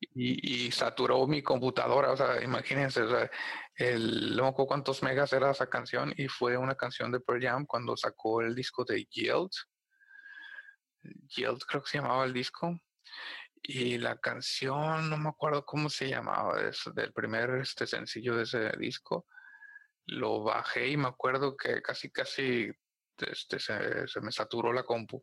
[0.00, 2.10] y, y saturó mi computadora.
[2.10, 3.30] O sea, imagínense, o sea,
[3.76, 7.96] el, no cuántos megas era esa canción y fue una canción de Pearl Jam cuando
[7.96, 9.52] sacó el disco de Yield.
[11.04, 12.76] Yield creo que se llamaba el disco.
[13.62, 18.42] Y la canción, no me acuerdo cómo se llamaba, es del primer este sencillo de
[18.42, 19.26] ese disco.
[20.06, 22.72] Lo bajé y me acuerdo que casi, casi
[23.18, 25.22] este, se, se me saturó la compu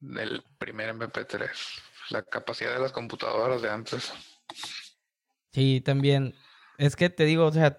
[0.00, 1.48] del primer MP3.
[2.10, 4.12] La capacidad de las computadoras de antes.
[5.52, 6.34] Sí, también.
[6.78, 7.78] Es que te digo, o sea,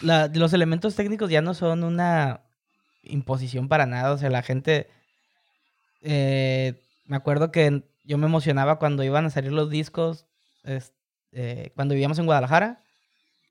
[0.00, 2.42] los elementos técnicos ya no son una
[3.02, 4.12] imposición para nada.
[4.12, 4.88] O sea, la gente.
[6.00, 10.26] eh, me acuerdo que yo me emocionaba cuando iban a salir los discos.
[10.64, 10.92] es-
[11.32, 12.82] eh, cuando vivíamos en Guadalajara.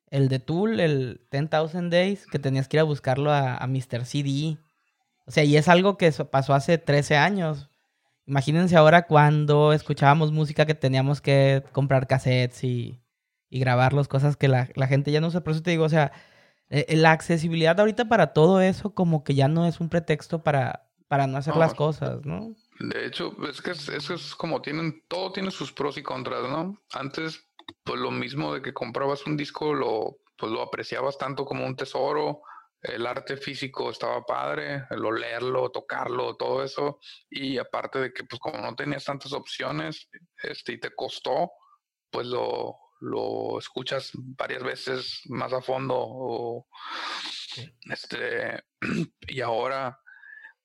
[0.09, 4.05] El de Tool, el 10,000 Days, que tenías que ir a buscarlo a, a Mr.
[4.05, 4.57] CD.
[5.25, 7.69] O sea, y es algo que pasó hace 13 años.
[8.25, 13.01] Imagínense ahora cuando escuchábamos música que teníamos que comprar cassettes y,
[13.49, 15.43] y grabarlos, cosas que la, la gente ya no usa.
[15.43, 16.11] Por eso te digo, o sea,
[16.69, 20.43] eh, eh, la accesibilidad ahorita para todo eso como que ya no es un pretexto
[20.43, 21.59] para, para no hacer No.
[21.59, 22.55] las cosas, ¿no?
[22.79, 26.77] De hecho, es que es, es como tienen, todo tiene sus pros y contras, ¿no?
[26.91, 27.46] Antes,
[27.83, 31.75] pues lo mismo de que comprabas un disco, lo, pues lo apreciabas tanto como un
[31.75, 32.41] tesoro,
[32.81, 36.99] el arte físico estaba padre, el olerlo, tocarlo, todo eso,
[37.29, 40.09] y aparte de que pues como no tenías tantas opciones,
[40.41, 41.51] este, y te costó,
[42.11, 46.67] pues lo, lo escuchas varias veces más a fondo, o
[47.91, 48.63] este,
[49.27, 49.99] y ahora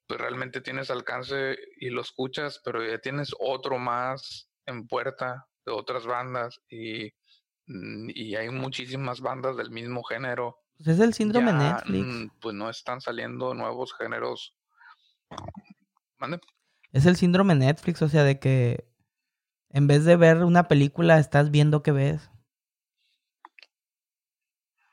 [0.07, 5.73] pues realmente tienes alcance y lo escuchas, pero ya tienes otro más en puerta de
[5.73, 7.13] otras bandas y,
[7.67, 10.59] mm, y hay muchísimas bandas del mismo género.
[10.77, 12.07] Pues es el síndrome Ya, Netflix.
[12.07, 14.57] mm, Pues no están saliendo nuevos géneros.
[16.19, 16.41] ¿Mande?
[16.93, 18.87] Es el síndrome Netflix, o sea, de que
[19.71, 22.31] en vez de ver una película, estás viendo que ves.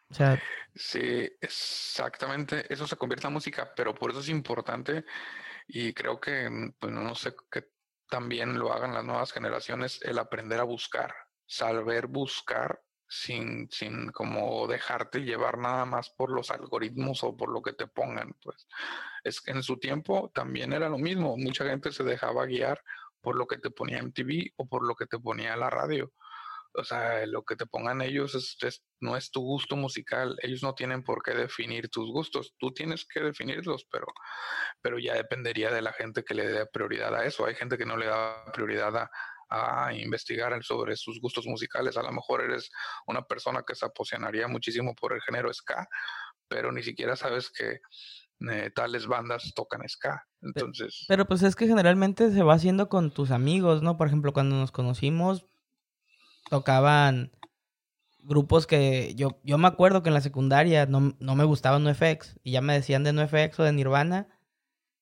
[0.10, 0.40] O sea,
[0.76, 2.72] Sí, exactamente.
[2.72, 5.04] Eso se convierte en música, pero por eso es importante
[5.68, 7.66] y creo que, mm, pues no sé, que
[8.10, 11.14] también lo hagan las nuevas generaciones, el aprender a buscar,
[11.46, 17.62] saber buscar sin, sin como dejarte llevar nada más por los algoritmos o por lo
[17.62, 18.68] que te pongan, pues.
[19.24, 21.36] Es en su tiempo también era lo mismo.
[21.38, 22.82] Mucha gente se dejaba guiar
[23.22, 26.14] por lo que te ponía MTV o por lo que te ponía la radio.
[26.74, 30.38] O sea, lo que te pongan ellos es, es- no es tu gusto musical.
[30.42, 32.54] Ellos no tienen por qué definir tus gustos.
[32.60, 34.08] Tú tienes que definirlos, pero,
[34.82, 37.46] pero ya dependería de la gente que le dé prioridad a eso.
[37.46, 39.10] Hay gente que no le da prioridad a,
[39.88, 41.98] a investigar sobre sus gustos musicales.
[41.98, 42.70] A lo mejor eres
[43.08, 45.88] una persona que se apasionaría muchísimo por el género ska,
[46.48, 47.80] pero ni siquiera sabes que
[48.52, 50.24] eh, tales bandas tocan ska.
[50.42, 53.98] Entonces, pero pues es que generalmente se va haciendo con tus amigos, ¿no?
[53.98, 55.46] Por ejemplo, cuando nos conocimos,
[56.50, 57.32] tocaban
[58.24, 62.38] grupos que yo, yo me acuerdo que en la secundaria no, no me gustaban NoFX
[62.44, 64.28] y ya me decían de NoFX o de Nirvana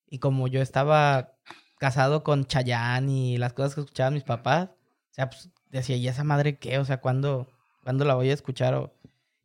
[0.10, 1.34] y como yo estaba
[1.80, 6.08] casado con Chayanne y las cosas que escuchaban mis papás, o sea, pues decía, ¿y
[6.08, 6.80] esa madre qué?
[6.80, 7.48] O sea, ¿cuándo,
[7.84, 8.74] ¿cuándo la voy a escuchar?
[8.76, 8.94] O-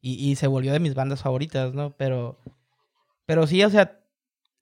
[0.01, 1.97] y, y se volvió de mis bandas favoritas, ¿no?
[1.97, 2.39] Pero,
[3.27, 4.01] pero sí, o sea,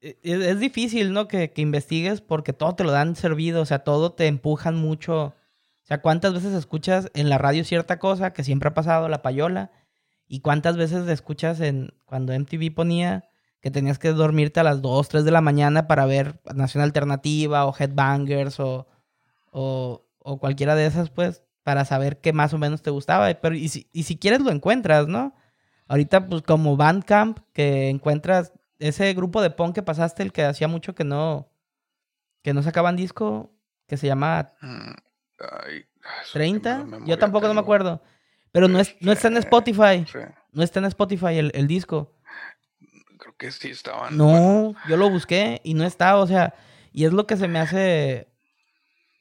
[0.00, 1.29] e- es, es difícil, ¿no?
[1.29, 5.35] Que, que investigues porque todo te lo dan servido, o sea, todo te empujan mucho.
[5.90, 9.72] Sea, ¿cuántas veces escuchas en la radio cierta cosa que siempre ha pasado, la payola?
[10.29, 13.29] ¿Y cuántas veces escuchas en cuando MTV ponía
[13.61, 17.66] que tenías que dormirte a las 2, 3 de la mañana para ver Nación Alternativa
[17.66, 18.87] o Headbangers o,
[19.50, 23.29] o, o cualquiera de esas, pues, para saber qué más o menos te gustaba?
[23.35, 25.35] Pero y si, y si quieres lo encuentras, ¿no?
[25.88, 30.68] Ahorita, pues, como Bandcamp, que encuentras ese grupo de punk que pasaste, el que hacía
[30.68, 31.48] mucho que no,
[32.42, 33.50] que no sacaban disco,
[33.88, 34.92] que se llama Mm,
[35.62, 35.87] ay,
[36.22, 36.85] eso que 30.
[36.85, 38.03] mala Yo tampoco no me acuerdo.
[38.53, 40.05] Pero no, es, no está en Spotify.
[40.11, 40.18] Sí,
[40.53, 42.12] No está en Spotify el, el disco.
[43.18, 44.16] creo que sí estaban.
[44.16, 46.55] No, bueno, yo lo busqué y no está, o sea,
[46.92, 48.29] y es lo que se me hace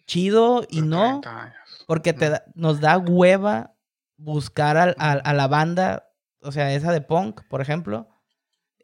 [0.07, 1.83] chido y no, 30 años.
[1.87, 3.73] porque te da- nos da hueva
[4.17, 6.09] buscar al- al- a, la banda,
[6.41, 8.07] o sea, esa de punk, por ejemplo.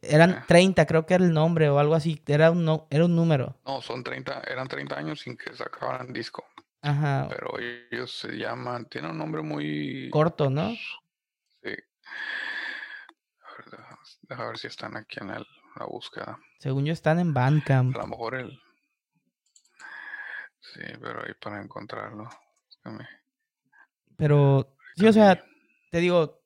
[0.01, 0.45] Eran Ah.
[0.47, 3.57] 30, creo que era el nombre o algo así, era un, no- era un número.
[3.65, 6.45] No, son 30, eran 30 años sin que sacaran disco.
[6.87, 7.53] Ajá, Pero
[7.91, 10.69] ellos se llaman, tienen un nombre muy corto, ¿no?
[11.63, 11.69] Sí.
[13.41, 15.47] A ver, deja, deja ver si están aquí en el-
[15.79, 16.37] la búsqueda.
[16.59, 17.95] Según yo están en Bandcamp.
[17.95, 18.59] A lo mejor el.
[20.59, 22.29] Sí, pero ahí para encontrarlo.
[22.69, 23.07] es que me-
[24.17, 25.43] Pero, sí, o sea,
[25.91, 26.41] te digo,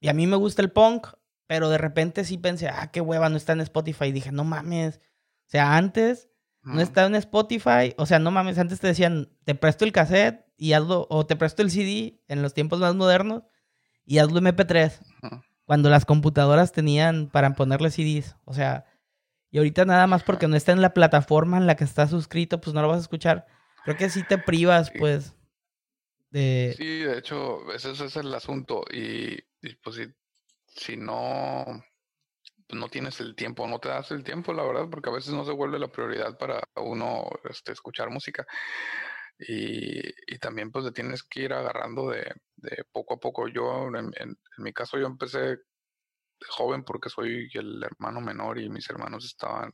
[0.00, 1.06] y a mí me gusta el punk,
[1.46, 4.06] pero de repente sí pensé, ah, qué hueva, no está en Spotify.
[4.06, 4.98] Y dije, no mames.
[5.46, 6.30] O sea, antes
[6.62, 7.94] no está en Spotify.
[7.96, 11.36] O sea, no mames, antes te decían, te presto el cassette y hazlo, o te
[11.36, 13.42] presto el CD en los tiempos más modernos
[14.04, 15.00] y hazlo MP3.
[15.22, 15.42] Ujú.
[15.64, 18.36] Cuando las computadoras tenían para ponerle CDs.
[18.44, 18.84] O sea,
[19.50, 22.60] y ahorita nada más porque no está en la plataforma en la que estás suscrito,
[22.60, 23.46] pues no lo vas a escuchar.
[23.84, 24.98] Creo que sí te privas, Sí.
[24.98, 25.34] pues,
[26.30, 26.74] de...
[26.76, 28.84] Sí, de hecho, ese, ese es el asunto.
[28.92, 30.06] Y, y, pues si,
[30.66, 31.64] si no,
[32.70, 35.44] no tienes el tiempo, no te das el tiempo, la verdad, porque a veces no
[35.44, 38.46] se vuelve la prioridad para uno este, escuchar música.
[39.38, 43.48] Y, y también pues le tienes que ir agarrando de, de poco a poco.
[43.48, 45.58] Yo, en, mi caso, yo empecé
[46.48, 49.70] joven porque soy el hermano menor y mis hermanos estaban,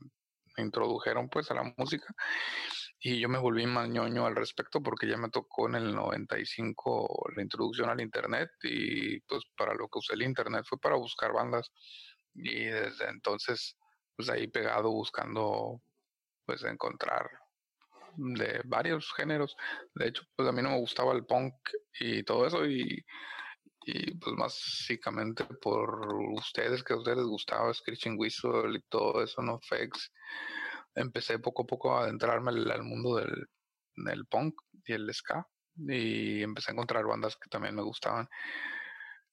[0.57, 2.13] me introdujeron pues a la música.
[3.01, 7.29] Y yo me volví más ñoño al respecto porque ya me tocó en el 95
[7.35, 11.31] la introducción al internet y pues para lo que usé el internet fue para buscar
[11.31, 11.71] bandas
[12.43, 13.77] y desde entonces
[14.15, 15.81] pues ahí pegado buscando
[16.45, 17.29] pues encontrar
[18.15, 19.55] de varios géneros.
[19.95, 21.53] De hecho pues a mí no me gustaba el punk
[21.99, 23.05] y todo eso y,
[23.85, 29.41] y pues básicamente por ustedes que a ustedes les gustaba Screeching Whistle y todo eso,
[29.41, 30.11] no Fex
[30.95, 33.47] empecé poco a poco a adentrarme al, al mundo del,
[33.95, 35.47] del punk y el ska
[35.87, 38.27] y empecé a encontrar bandas que también me gustaban.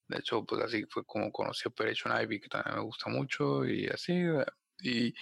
[0.08, 3.86] De hecho, pues así fue como conocí Operation Ivy, que también me gusta mucho y
[3.88, 4.12] así.
[4.14, 4.44] eh,
[4.80, 5.14] Y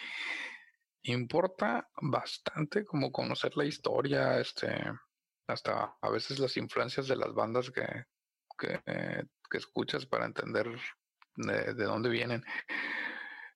[1.05, 4.68] importa bastante como conocer la historia, este,
[5.47, 7.85] hasta a veces las influencias de las bandas que,
[8.59, 8.81] que,
[9.53, 10.66] escuchas para entender
[11.37, 12.42] de, de dónde vienen.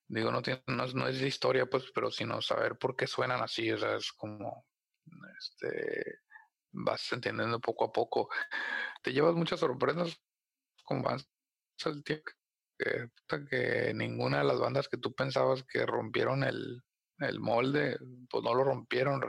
[0.06, 3.42] Digo, no, tiene, no, es, no es historia, pues, pero sino saber por qué suenan
[3.42, 4.64] así, o sea, es como,
[5.38, 6.20] este,
[6.72, 8.28] vas entendiendo poco a poco.
[9.02, 10.20] Te llevas muchas sorpresas
[10.88, 11.26] con avanza
[11.84, 12.32] el tiempo,
[12.78, 16.82] que, ninguna de las bandas que tú pensabas que rompieron el,
[17.18, 17.98] el molde,
[18.30, 19.20] pues no lo rompieron,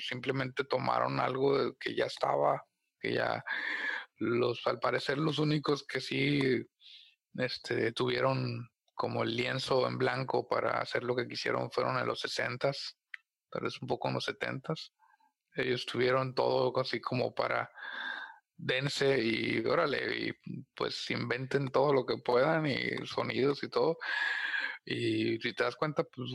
[0.00, 2.64] simplemente tomaron algo que ya estaba,
[2.98, 3.44] que ya
[4.18, 6.66] los, al parecer los únicos que sí,
[7.34, 12.24] este, tuvieron como el lienzo en blanco para hacer lo que quisieron fueron en los
[12.24, 12.96] 60s,
[13.50, 14.90] tal vez un poco en los 70s.
[15.54, 17.70] Ellos tuvieron todo así como para
[18.56, 20.32] dense y órale, y
[20.74, 23.98] pues inventen todo lo que puedan y sonidos y todo.
[24.84, 26.30] Y si te das cuenta, pues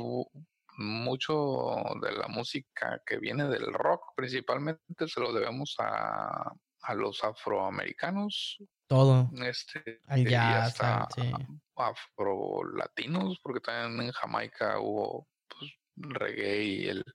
[0.77, 7.23] mucho de la música que viene del rock principalmente se lo debemos a, a los
[7.23, 8.57] afroamericanos,
[8.87, 9.29] Todo.
[9.43, 11.31] este, Al jazz, hasta sí.
[11.75, 17.05] afro-latinos, porque también en Jamaica hubo pues, reggae y el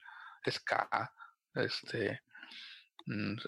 [0.49, 1.12] ska,
[1.55, 2.21] este,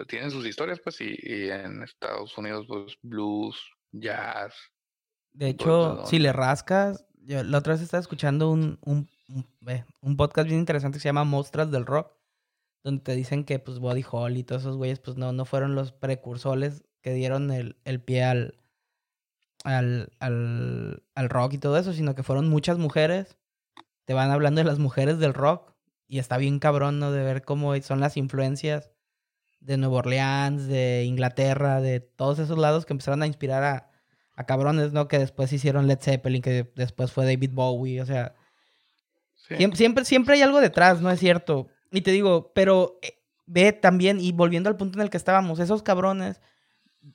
[0.09, 3.57] tienen sus historias, pues, y, y en Estados Unidos, pues, blues,
[3.92, 4.55] jazz,
[5.33, 9.09] De Pues, hecho, ¿de si le rascas, yo la otra vez estaba escuchando un, un,
[9.29, 12.12] un, ve, un podcast bien interesante que se llama Mostras del Rock,
[12.85, 15.75] donde te dicen que pues Body Hall y todos esos güeyes pues no, no fueron
[15.75, 18.55] los precursores que dieron el, el pie al,
[19.64, 23.37] al, al, al rock y todo eso, sino que fueron muchas mujeres.
[24.05, 25.75] Te van hablando de las mujeres del rock
[26.07, 27.12] y está bien cabrón, ¿no?
[27.12, 28.90] De ver cómo son las influencias
[29.61, 33.90] de Nueva Orleans, de Inglaterra, de todos esos lados que empezaron a inspirar a,
[34.35, 35.09] a cabrones, ¿no?
[35.09, 38.35] Que después hicieron Led Zeppelin, que después fue David Bowie, o sea,
[39.35, 41.69] sí, Siempre, siempre hay algo detrás, ¿no es cierto?
[41.90, 45.59] Y te digo, pero eh, ve también, y volviendo al punto en el que estábamos,
[45.59, 46.40] esos cabrones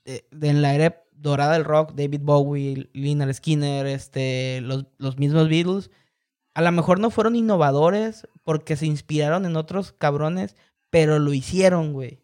[0.04, 5.18] de, de en la era dorada del rock, David Bowie, Lynyrd Skinner, este, los, los
[5.18, 5.92] mismos Beatles,
[6.54, 10.56] a lo mejor no fueron innovadores porque se inspiraron en otros cabrones,
[10.90, 12.23] pero lo hicieron, güey.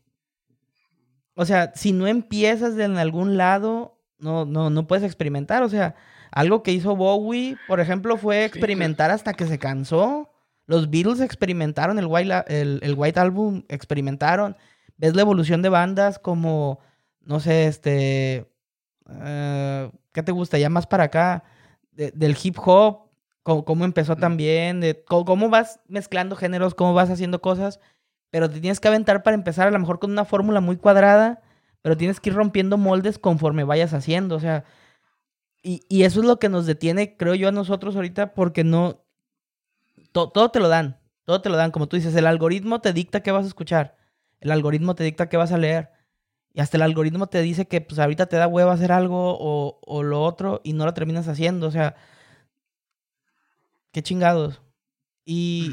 [1.39, 5.63] O sea, si no empiezas de en algún lado, no, no, no puedes experimentar.
[5.63, 5.95] O sea,
[6.31, 10.33] algo que hizo Bowie, por ejemplo, fue experimentar hasta que se cansó.
[10.65, 14.57] Los Beatles experimentaron el White, el, White Album, experimentaron.
[14.97, 16.81] Ves la evolución de bandas como,
[17.21, 18.51] no sé, este,
[19.09, 20.57] eh, ¿qué te gusta?
[20.57, 21.45] Ya más para acá,
[21.93, 23.11] del hip hop,
[23.43, 27.79] cómo, empezó también, de cómo, vas mezclando géneros, cómo vas haciendo cosas,
[28.31, 31.41] pero te tienes que aventar para empezar a lo mejor con una fórmula muy cuadrada,
[31.81, 34.65] pero tienes que ir rompiendo moldes conforme vayas haciendo, o sea,
[35.63, 39.03] y, y eso es lo que nos detiene, creo yo, a nosotros ahorita, porque no,
[40.11, 43.21] todo te lo dan, todo te lo dan, como tú dices, el algoritmo te dicta
[43.21, 43.97] qué vas a escuchar,
[44.39, 45.91] el algoritmo te dicta qué vas a leer.
[46.51, 49.79] Y hasta el algoritmo te dice que pues ahorita te da huevo hacer algo o,
[49.85, 51.67] o lo otro y no lo terminas haciendo.
[51.67, 51.95] O sea,
[53.91, 54.61] qué chingados.
[55.25, 55.71] Y,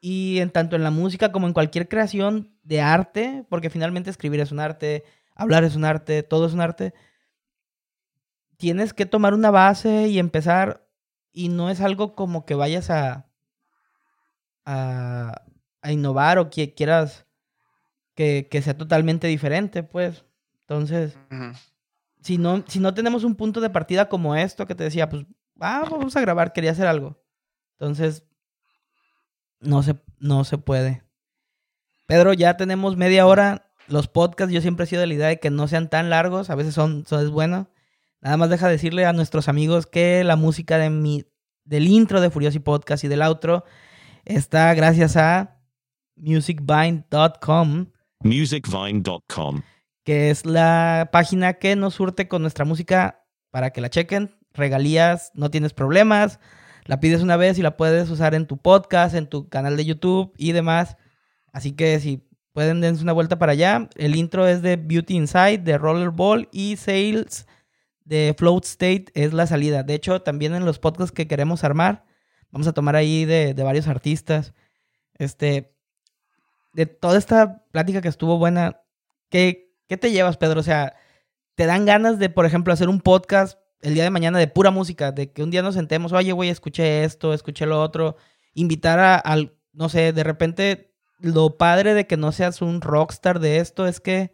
[0.00, 4.40] y en tanto en la música como en cualquier creación de arte, porque finalmente escribir
[4.40, 6.94] es un arte, hablar es un arte, todo es un arte,
[8.56, 10.86] tienes que tomar una base y empezar
[11.32, 13.28] y no es algo como que vayas a,
[14.64, 15.42] a,
[15.90, 17.26] innovar o que quieras
[18.14, 20.24] que, sea totalmente diferente, pues.
[20.62, 21.16] Entonces,
[22.20, 25.24] si, no, si no tenemos un punto de partida como esto que te decía, pues,
[25.60, 27.22] ah, vamos a grabar, quería hacer algo.
[27.78, 28.24] Entonces,
[29.60, 31.02] no se, no se puede.
[32.06, 33.70] Pedro, ya tenemos media hora.
[33.86, 36.50] Los podcasts, yo siempre he sido de la idea de que no sean tan largos,
[36.50, 37.70] a veces son, son es bueno.
[38.20, 41.24] Nada más deja decirle a nuestros amigos que la música de mi,
[41.64, 43.64] del intro de Furiosi Podcast y del outro
[44.24, 45.60] está gracias a
[46.16, 47.86] musicvine.com.
[48.20, 49.62] Musicvine.com.
[50.04, 54.34] Que es la página que nos surte con nuestra música para que la chequen.
[54.52, 56.40] Regalías, no tienes problemas.
[56.88, 59.84] La pides una vez y la puedes usar en tu podcast, en tu canal de
[59.84, 60.96] YouTube y demás.
[61.52, 63.90] Así que si pueden dense una vuelta para allá.
[63.94, 67.46] El intro es de Beauty Inside, de Rollerball y Sales
[68.06, 69.82] de Float State es la salida.
[69.82, 72.06] De hecho, también en los podcasts que queremos armar,
[72.50, 74.54] vamos a tomar ahí de, varios artistas.
[75.18, 75.74] Este,
[76.72, 78.80] de toda esta plática que estuvo buena,
[79.28, 80.60] ¿qué, ¿qué te llevas, Pedro?
[80.60, 80.94] O sea,
[81.54, 84.70] ¿te dan ganas de, por ejemplo, hacer un podcast el día de mañana de pura
[84.70, 85.12] música?
[85.12, 88.16] De que un día nos sentemos, oye, güey, escuché esto, escuché lo otro.
[88.54, 93.40] Invitar a, al, no sé, de repente, lo padre de que no seas un rockstar
[93.40, 94.32] de esto es que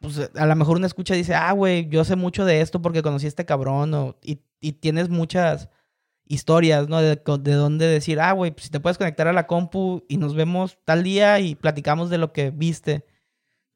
[0.00, 2.82] pues a lo mejor una escucha y dice, ah, güey, yo sé mucho de esto
[2.82, 4.36] porque conocí a este cabrón, o, y,
[4.72, 5.68] tienes muchas
[6.26, 7.00] historias, ¿no?
[7.00, 10.16] De, de dónde decir, ah, güey, pues si te puedes conectar a la compu y
[10.16, 13.06] nos vemos tal día y platicamos de lo que viste.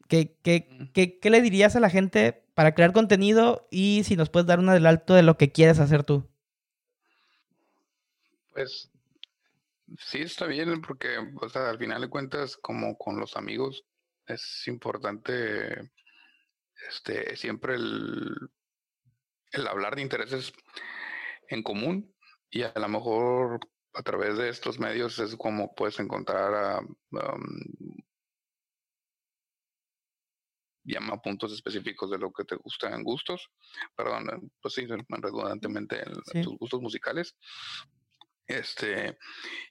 [0.08, 4.28] ¿Qué, qué, qué, qué le dirías a la gente para crear contenido y si nos
[4.28, 6.28] puedes dar un adelanto de lo que quieres hacer tú?
[8.52, 8.90] Pues
[9.98, 11.08] sí, está bien, porque
[11.54, 13.86] al final de cuentas, como con los amigos,
[14.26, 15.90] es importante
[16.86, 18.50] este, siempre el,
[19.52, 20.52] el hablar de intereses
[21.48, 22.14] en común
[22.50, 23.60] y a lo mejor
[23.94, 26.80] a través de estos medios es como puedes encontrar a,
[30.90, 33.48] llama puntos específicos de lo que te gustan gustos,
[33.96, 37.36] perdón, pues sí, redundantemente en tus gustos musicales.
[38.46, 39.16] Este,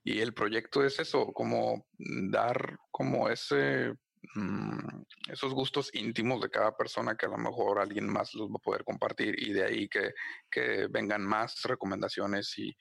[0.03, 3.93] y el proyecto es eso, como dar como ese
[4.36, 8.55] Mm, esos gustos íntimos de cada persona que a lo mejor alguien más los va
[8.57, 10.13] a poder compartir y de ahí que,
[10.51, 12.76] que vengan más recomendaciones y,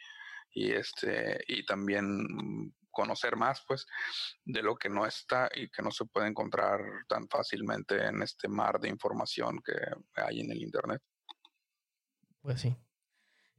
[0.53, 3.87] y, este, y también conocer más pues
[4.45, 8.49] de lo que no está y que no se puede encontrar tan fácilmente en este
[8.49, 9.75] mar de información que
[10.21, 11.01] hay en el internet.
[12.43, 12.77] Pues sí.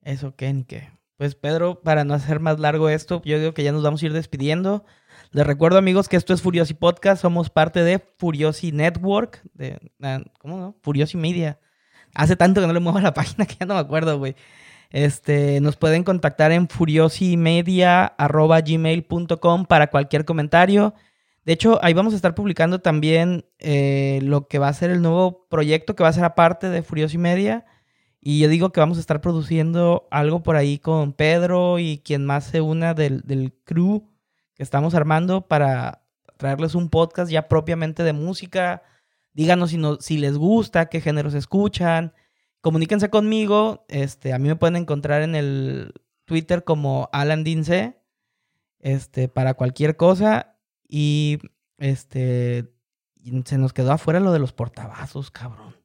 [0.02, 0.92] Eso ni que.
[1.16, 4.06] Pues Pedro, para no hacer más largo esto, yo digo que ya nos vamos a
[4.06, 4.86] ir despidiendo.
[5.32, 7.22] Les recuerdo, amigos, que esto es Furiosi Podcast.
[7.22, 9.42] Somos parte de Furiosi Network.
[9.54, 10.76] De, ah, ¿Cómo no?
[10.82, 11.60] Furiosi Media.
[12.14, 14.36] Hace tanto que no le muevo a la página que ya no me acuerdo, güey.
[14.92, 20.96] Este, nos pueden contactar en furiosimedia.gmail.com para cualquier comentario.
[21.46, 25.02] De hecho, ahí vamos a estar publicando también eh, lo que va a ser el
[25.02, 27.66] nuevo proyecto que va a ser aparte de Furiosi Media.
[28.22, 32.26] Y yo digo que vamos a estar produciendo algo por ahí con Pedro y quien
[32.26, 34.10] más se una del, del crew
[34.56, 36.04] que estamos armando para
[36.38, 38.84] traerles un podcast ya propiamente de música.
[39.34, 42.14] Díganos si, no, si les gusta, qué géneros escuchan.
[42.62, 43.86] Comuníquense conmigo.
[43.88, 45.94] Este, a mí me pueden encontrar en el
[46.26, 47.98] Twitter como Alan Dince.
[48.80, 50.56] Este, para cualquier cosa.
[50.88, 51.40] Y
[51.78, 52.72] este
[53.46, 55.76] se nos quedó afuera lo de los portavasos, cabrón.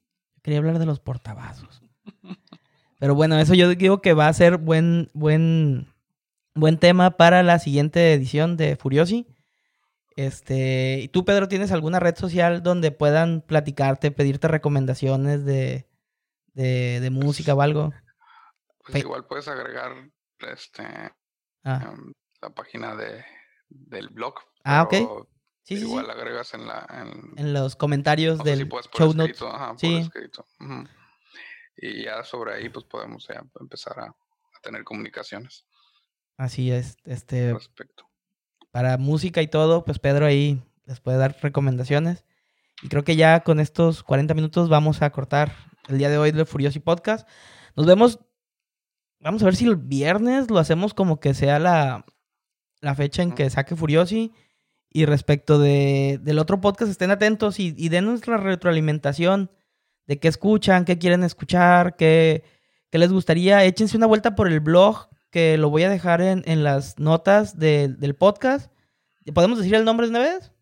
[0.43, 1.83] Quería hablar de los portavasos.
[2.99, 5.89] Pero bueno, eso yo digo que va a ser buen, buen,
[6.55, 9.27] buen tema para la siguiente edición de Furiosi.
[10.17, 15.87] Este, ¿y tú, Pedro, tienes alguna red social donde puedan platicarte, pedirte recomendaciones de,
[16.55, 17.93] de, música o algo?
[18.79, 19.93] Pues igual puedes agregar
[20.41, 20.85] este
[21.65, 21.93] ah.
[21.93, 23.25] em, la página de,
[23.69, 24.35] del blog.
[24.65, 24.95] Ah, ok.
[25.63, 25.85] Sí, sí, sí.
[25.87, 26.87] igual agregas en la...
[26.91, 29.41] En, En los comentarios no del si show notes.
[29.41, 30.11] ajá, por Sí.
[30.61, 30.85] ujú.
[31.77, 35.67] Y ya sobre ahí pues podemos ya empezar a, a tener comunicaciones
[36.37, 36.97] Así es.
[37.05, 38.09] Este, respecto.
[38.71, 42.25] para música y todo, pues Pedro ahí les puede dar recomendaciones.
[42.83, 45.53] Y creo que ya con estos 40 minutos vamos a cortar
[45.89, 47.29] el día de hoy del Furiosi Podcast.
[47.77, 48.19] Nos vemos.
[49.21, 52.05] Vamos a ver si el viernes lo hacemos como que sea la,
[52.81, 54.33] la fecha en que saque Furiosi.
[54.91, 59.51] Y respecto de, del otro podcast, estén atentos y, y denos la retroalimentación
[60.07, 62.45] de qué escuchan, qué quieren escuchar, qué,
[62.91, 63.65] qué les gustaría.
[63.65, 67.59] Échense una vuelta por el blog, que lo voy a dejar en, en las notas
[67.59, 68.71] de- del podcast.
[69.35, 70.53] ¿Podemos decir el nombre de una vez?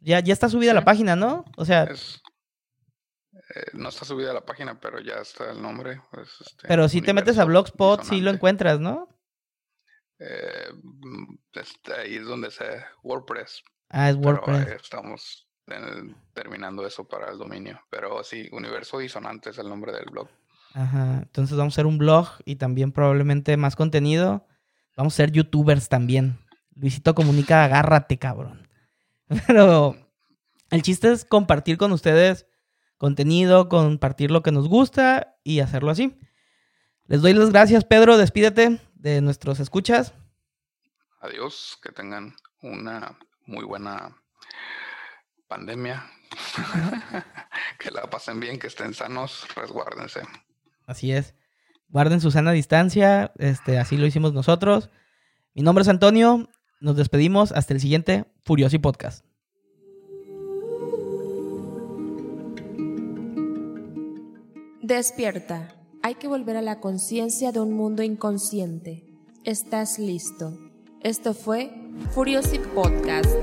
[0.00, 1.44] Ya, ya está subida la página, ¿no?
[1.56, 2.22] O sea, Es,
[3.54, 6.00] eh, no está subida a la página, pero ya está el nombre.
[6.10, 9.08] pues, este, pero si te metes a Blogspot, sí lo encuentras, ¿no?
[10.18, 13.62] Eh, mm, este, ahí es donde se WordPress.
[13.90, 14.82] Ah, es Pero WordPress.
[14.82, 15.48] estamos
[16.34, 17.80] terminando eso para el dominio.
[17.90, 20.28] Pero sí, Universo Disonante es el nombre del blog.
[20.74, 21.20] Ajá.
[21.22, 24.46] Entonces vamos a hacer un blog y también probablemente más contenido.
[24.96, 26.38] Vamos a ser youtubers también.
[26.74, 28.68] Luisito Comunica, agárrate, cabrón.
[29.46, 29.96] Pero
[30.70, 32.46] el chiste es compartir con ustedes
[33.04, 36.18] contenido, compartir lo que nos gusta y hacerlo así.
[37.04, 38.16] Les doy las gracias, Pedro.
[38.16, 40.14] Despídete de nuestros escuchas.
[41.20, 44.16] Adiós, que tengan una muy buena
[45.48, 46.10] pandemia.
[47.78, 50.22] que la pasen bien, que estén sanos, resguárdense.
[50.86, 51.34] Así es.
[51.90, 53.32] Guarden su sana distancia.
[53.36, 54.88] Este, así lo hicimos nosotros.
[55.52, 56.48] Mi nombre es Antonio.
[56.80, 59.26] Nos despedimos hasta el siguiente Furiosi Podcast.
[64.86, 65.74] Despierta.
[66.02, 69.06] Hay que volver a la conciencia de un mundo inconsciente.
[69.42, 70.58] ¿Estás listo?
[71.00, 71.70] Esto fue
[72.10, 73.34] Furiosi Podcast.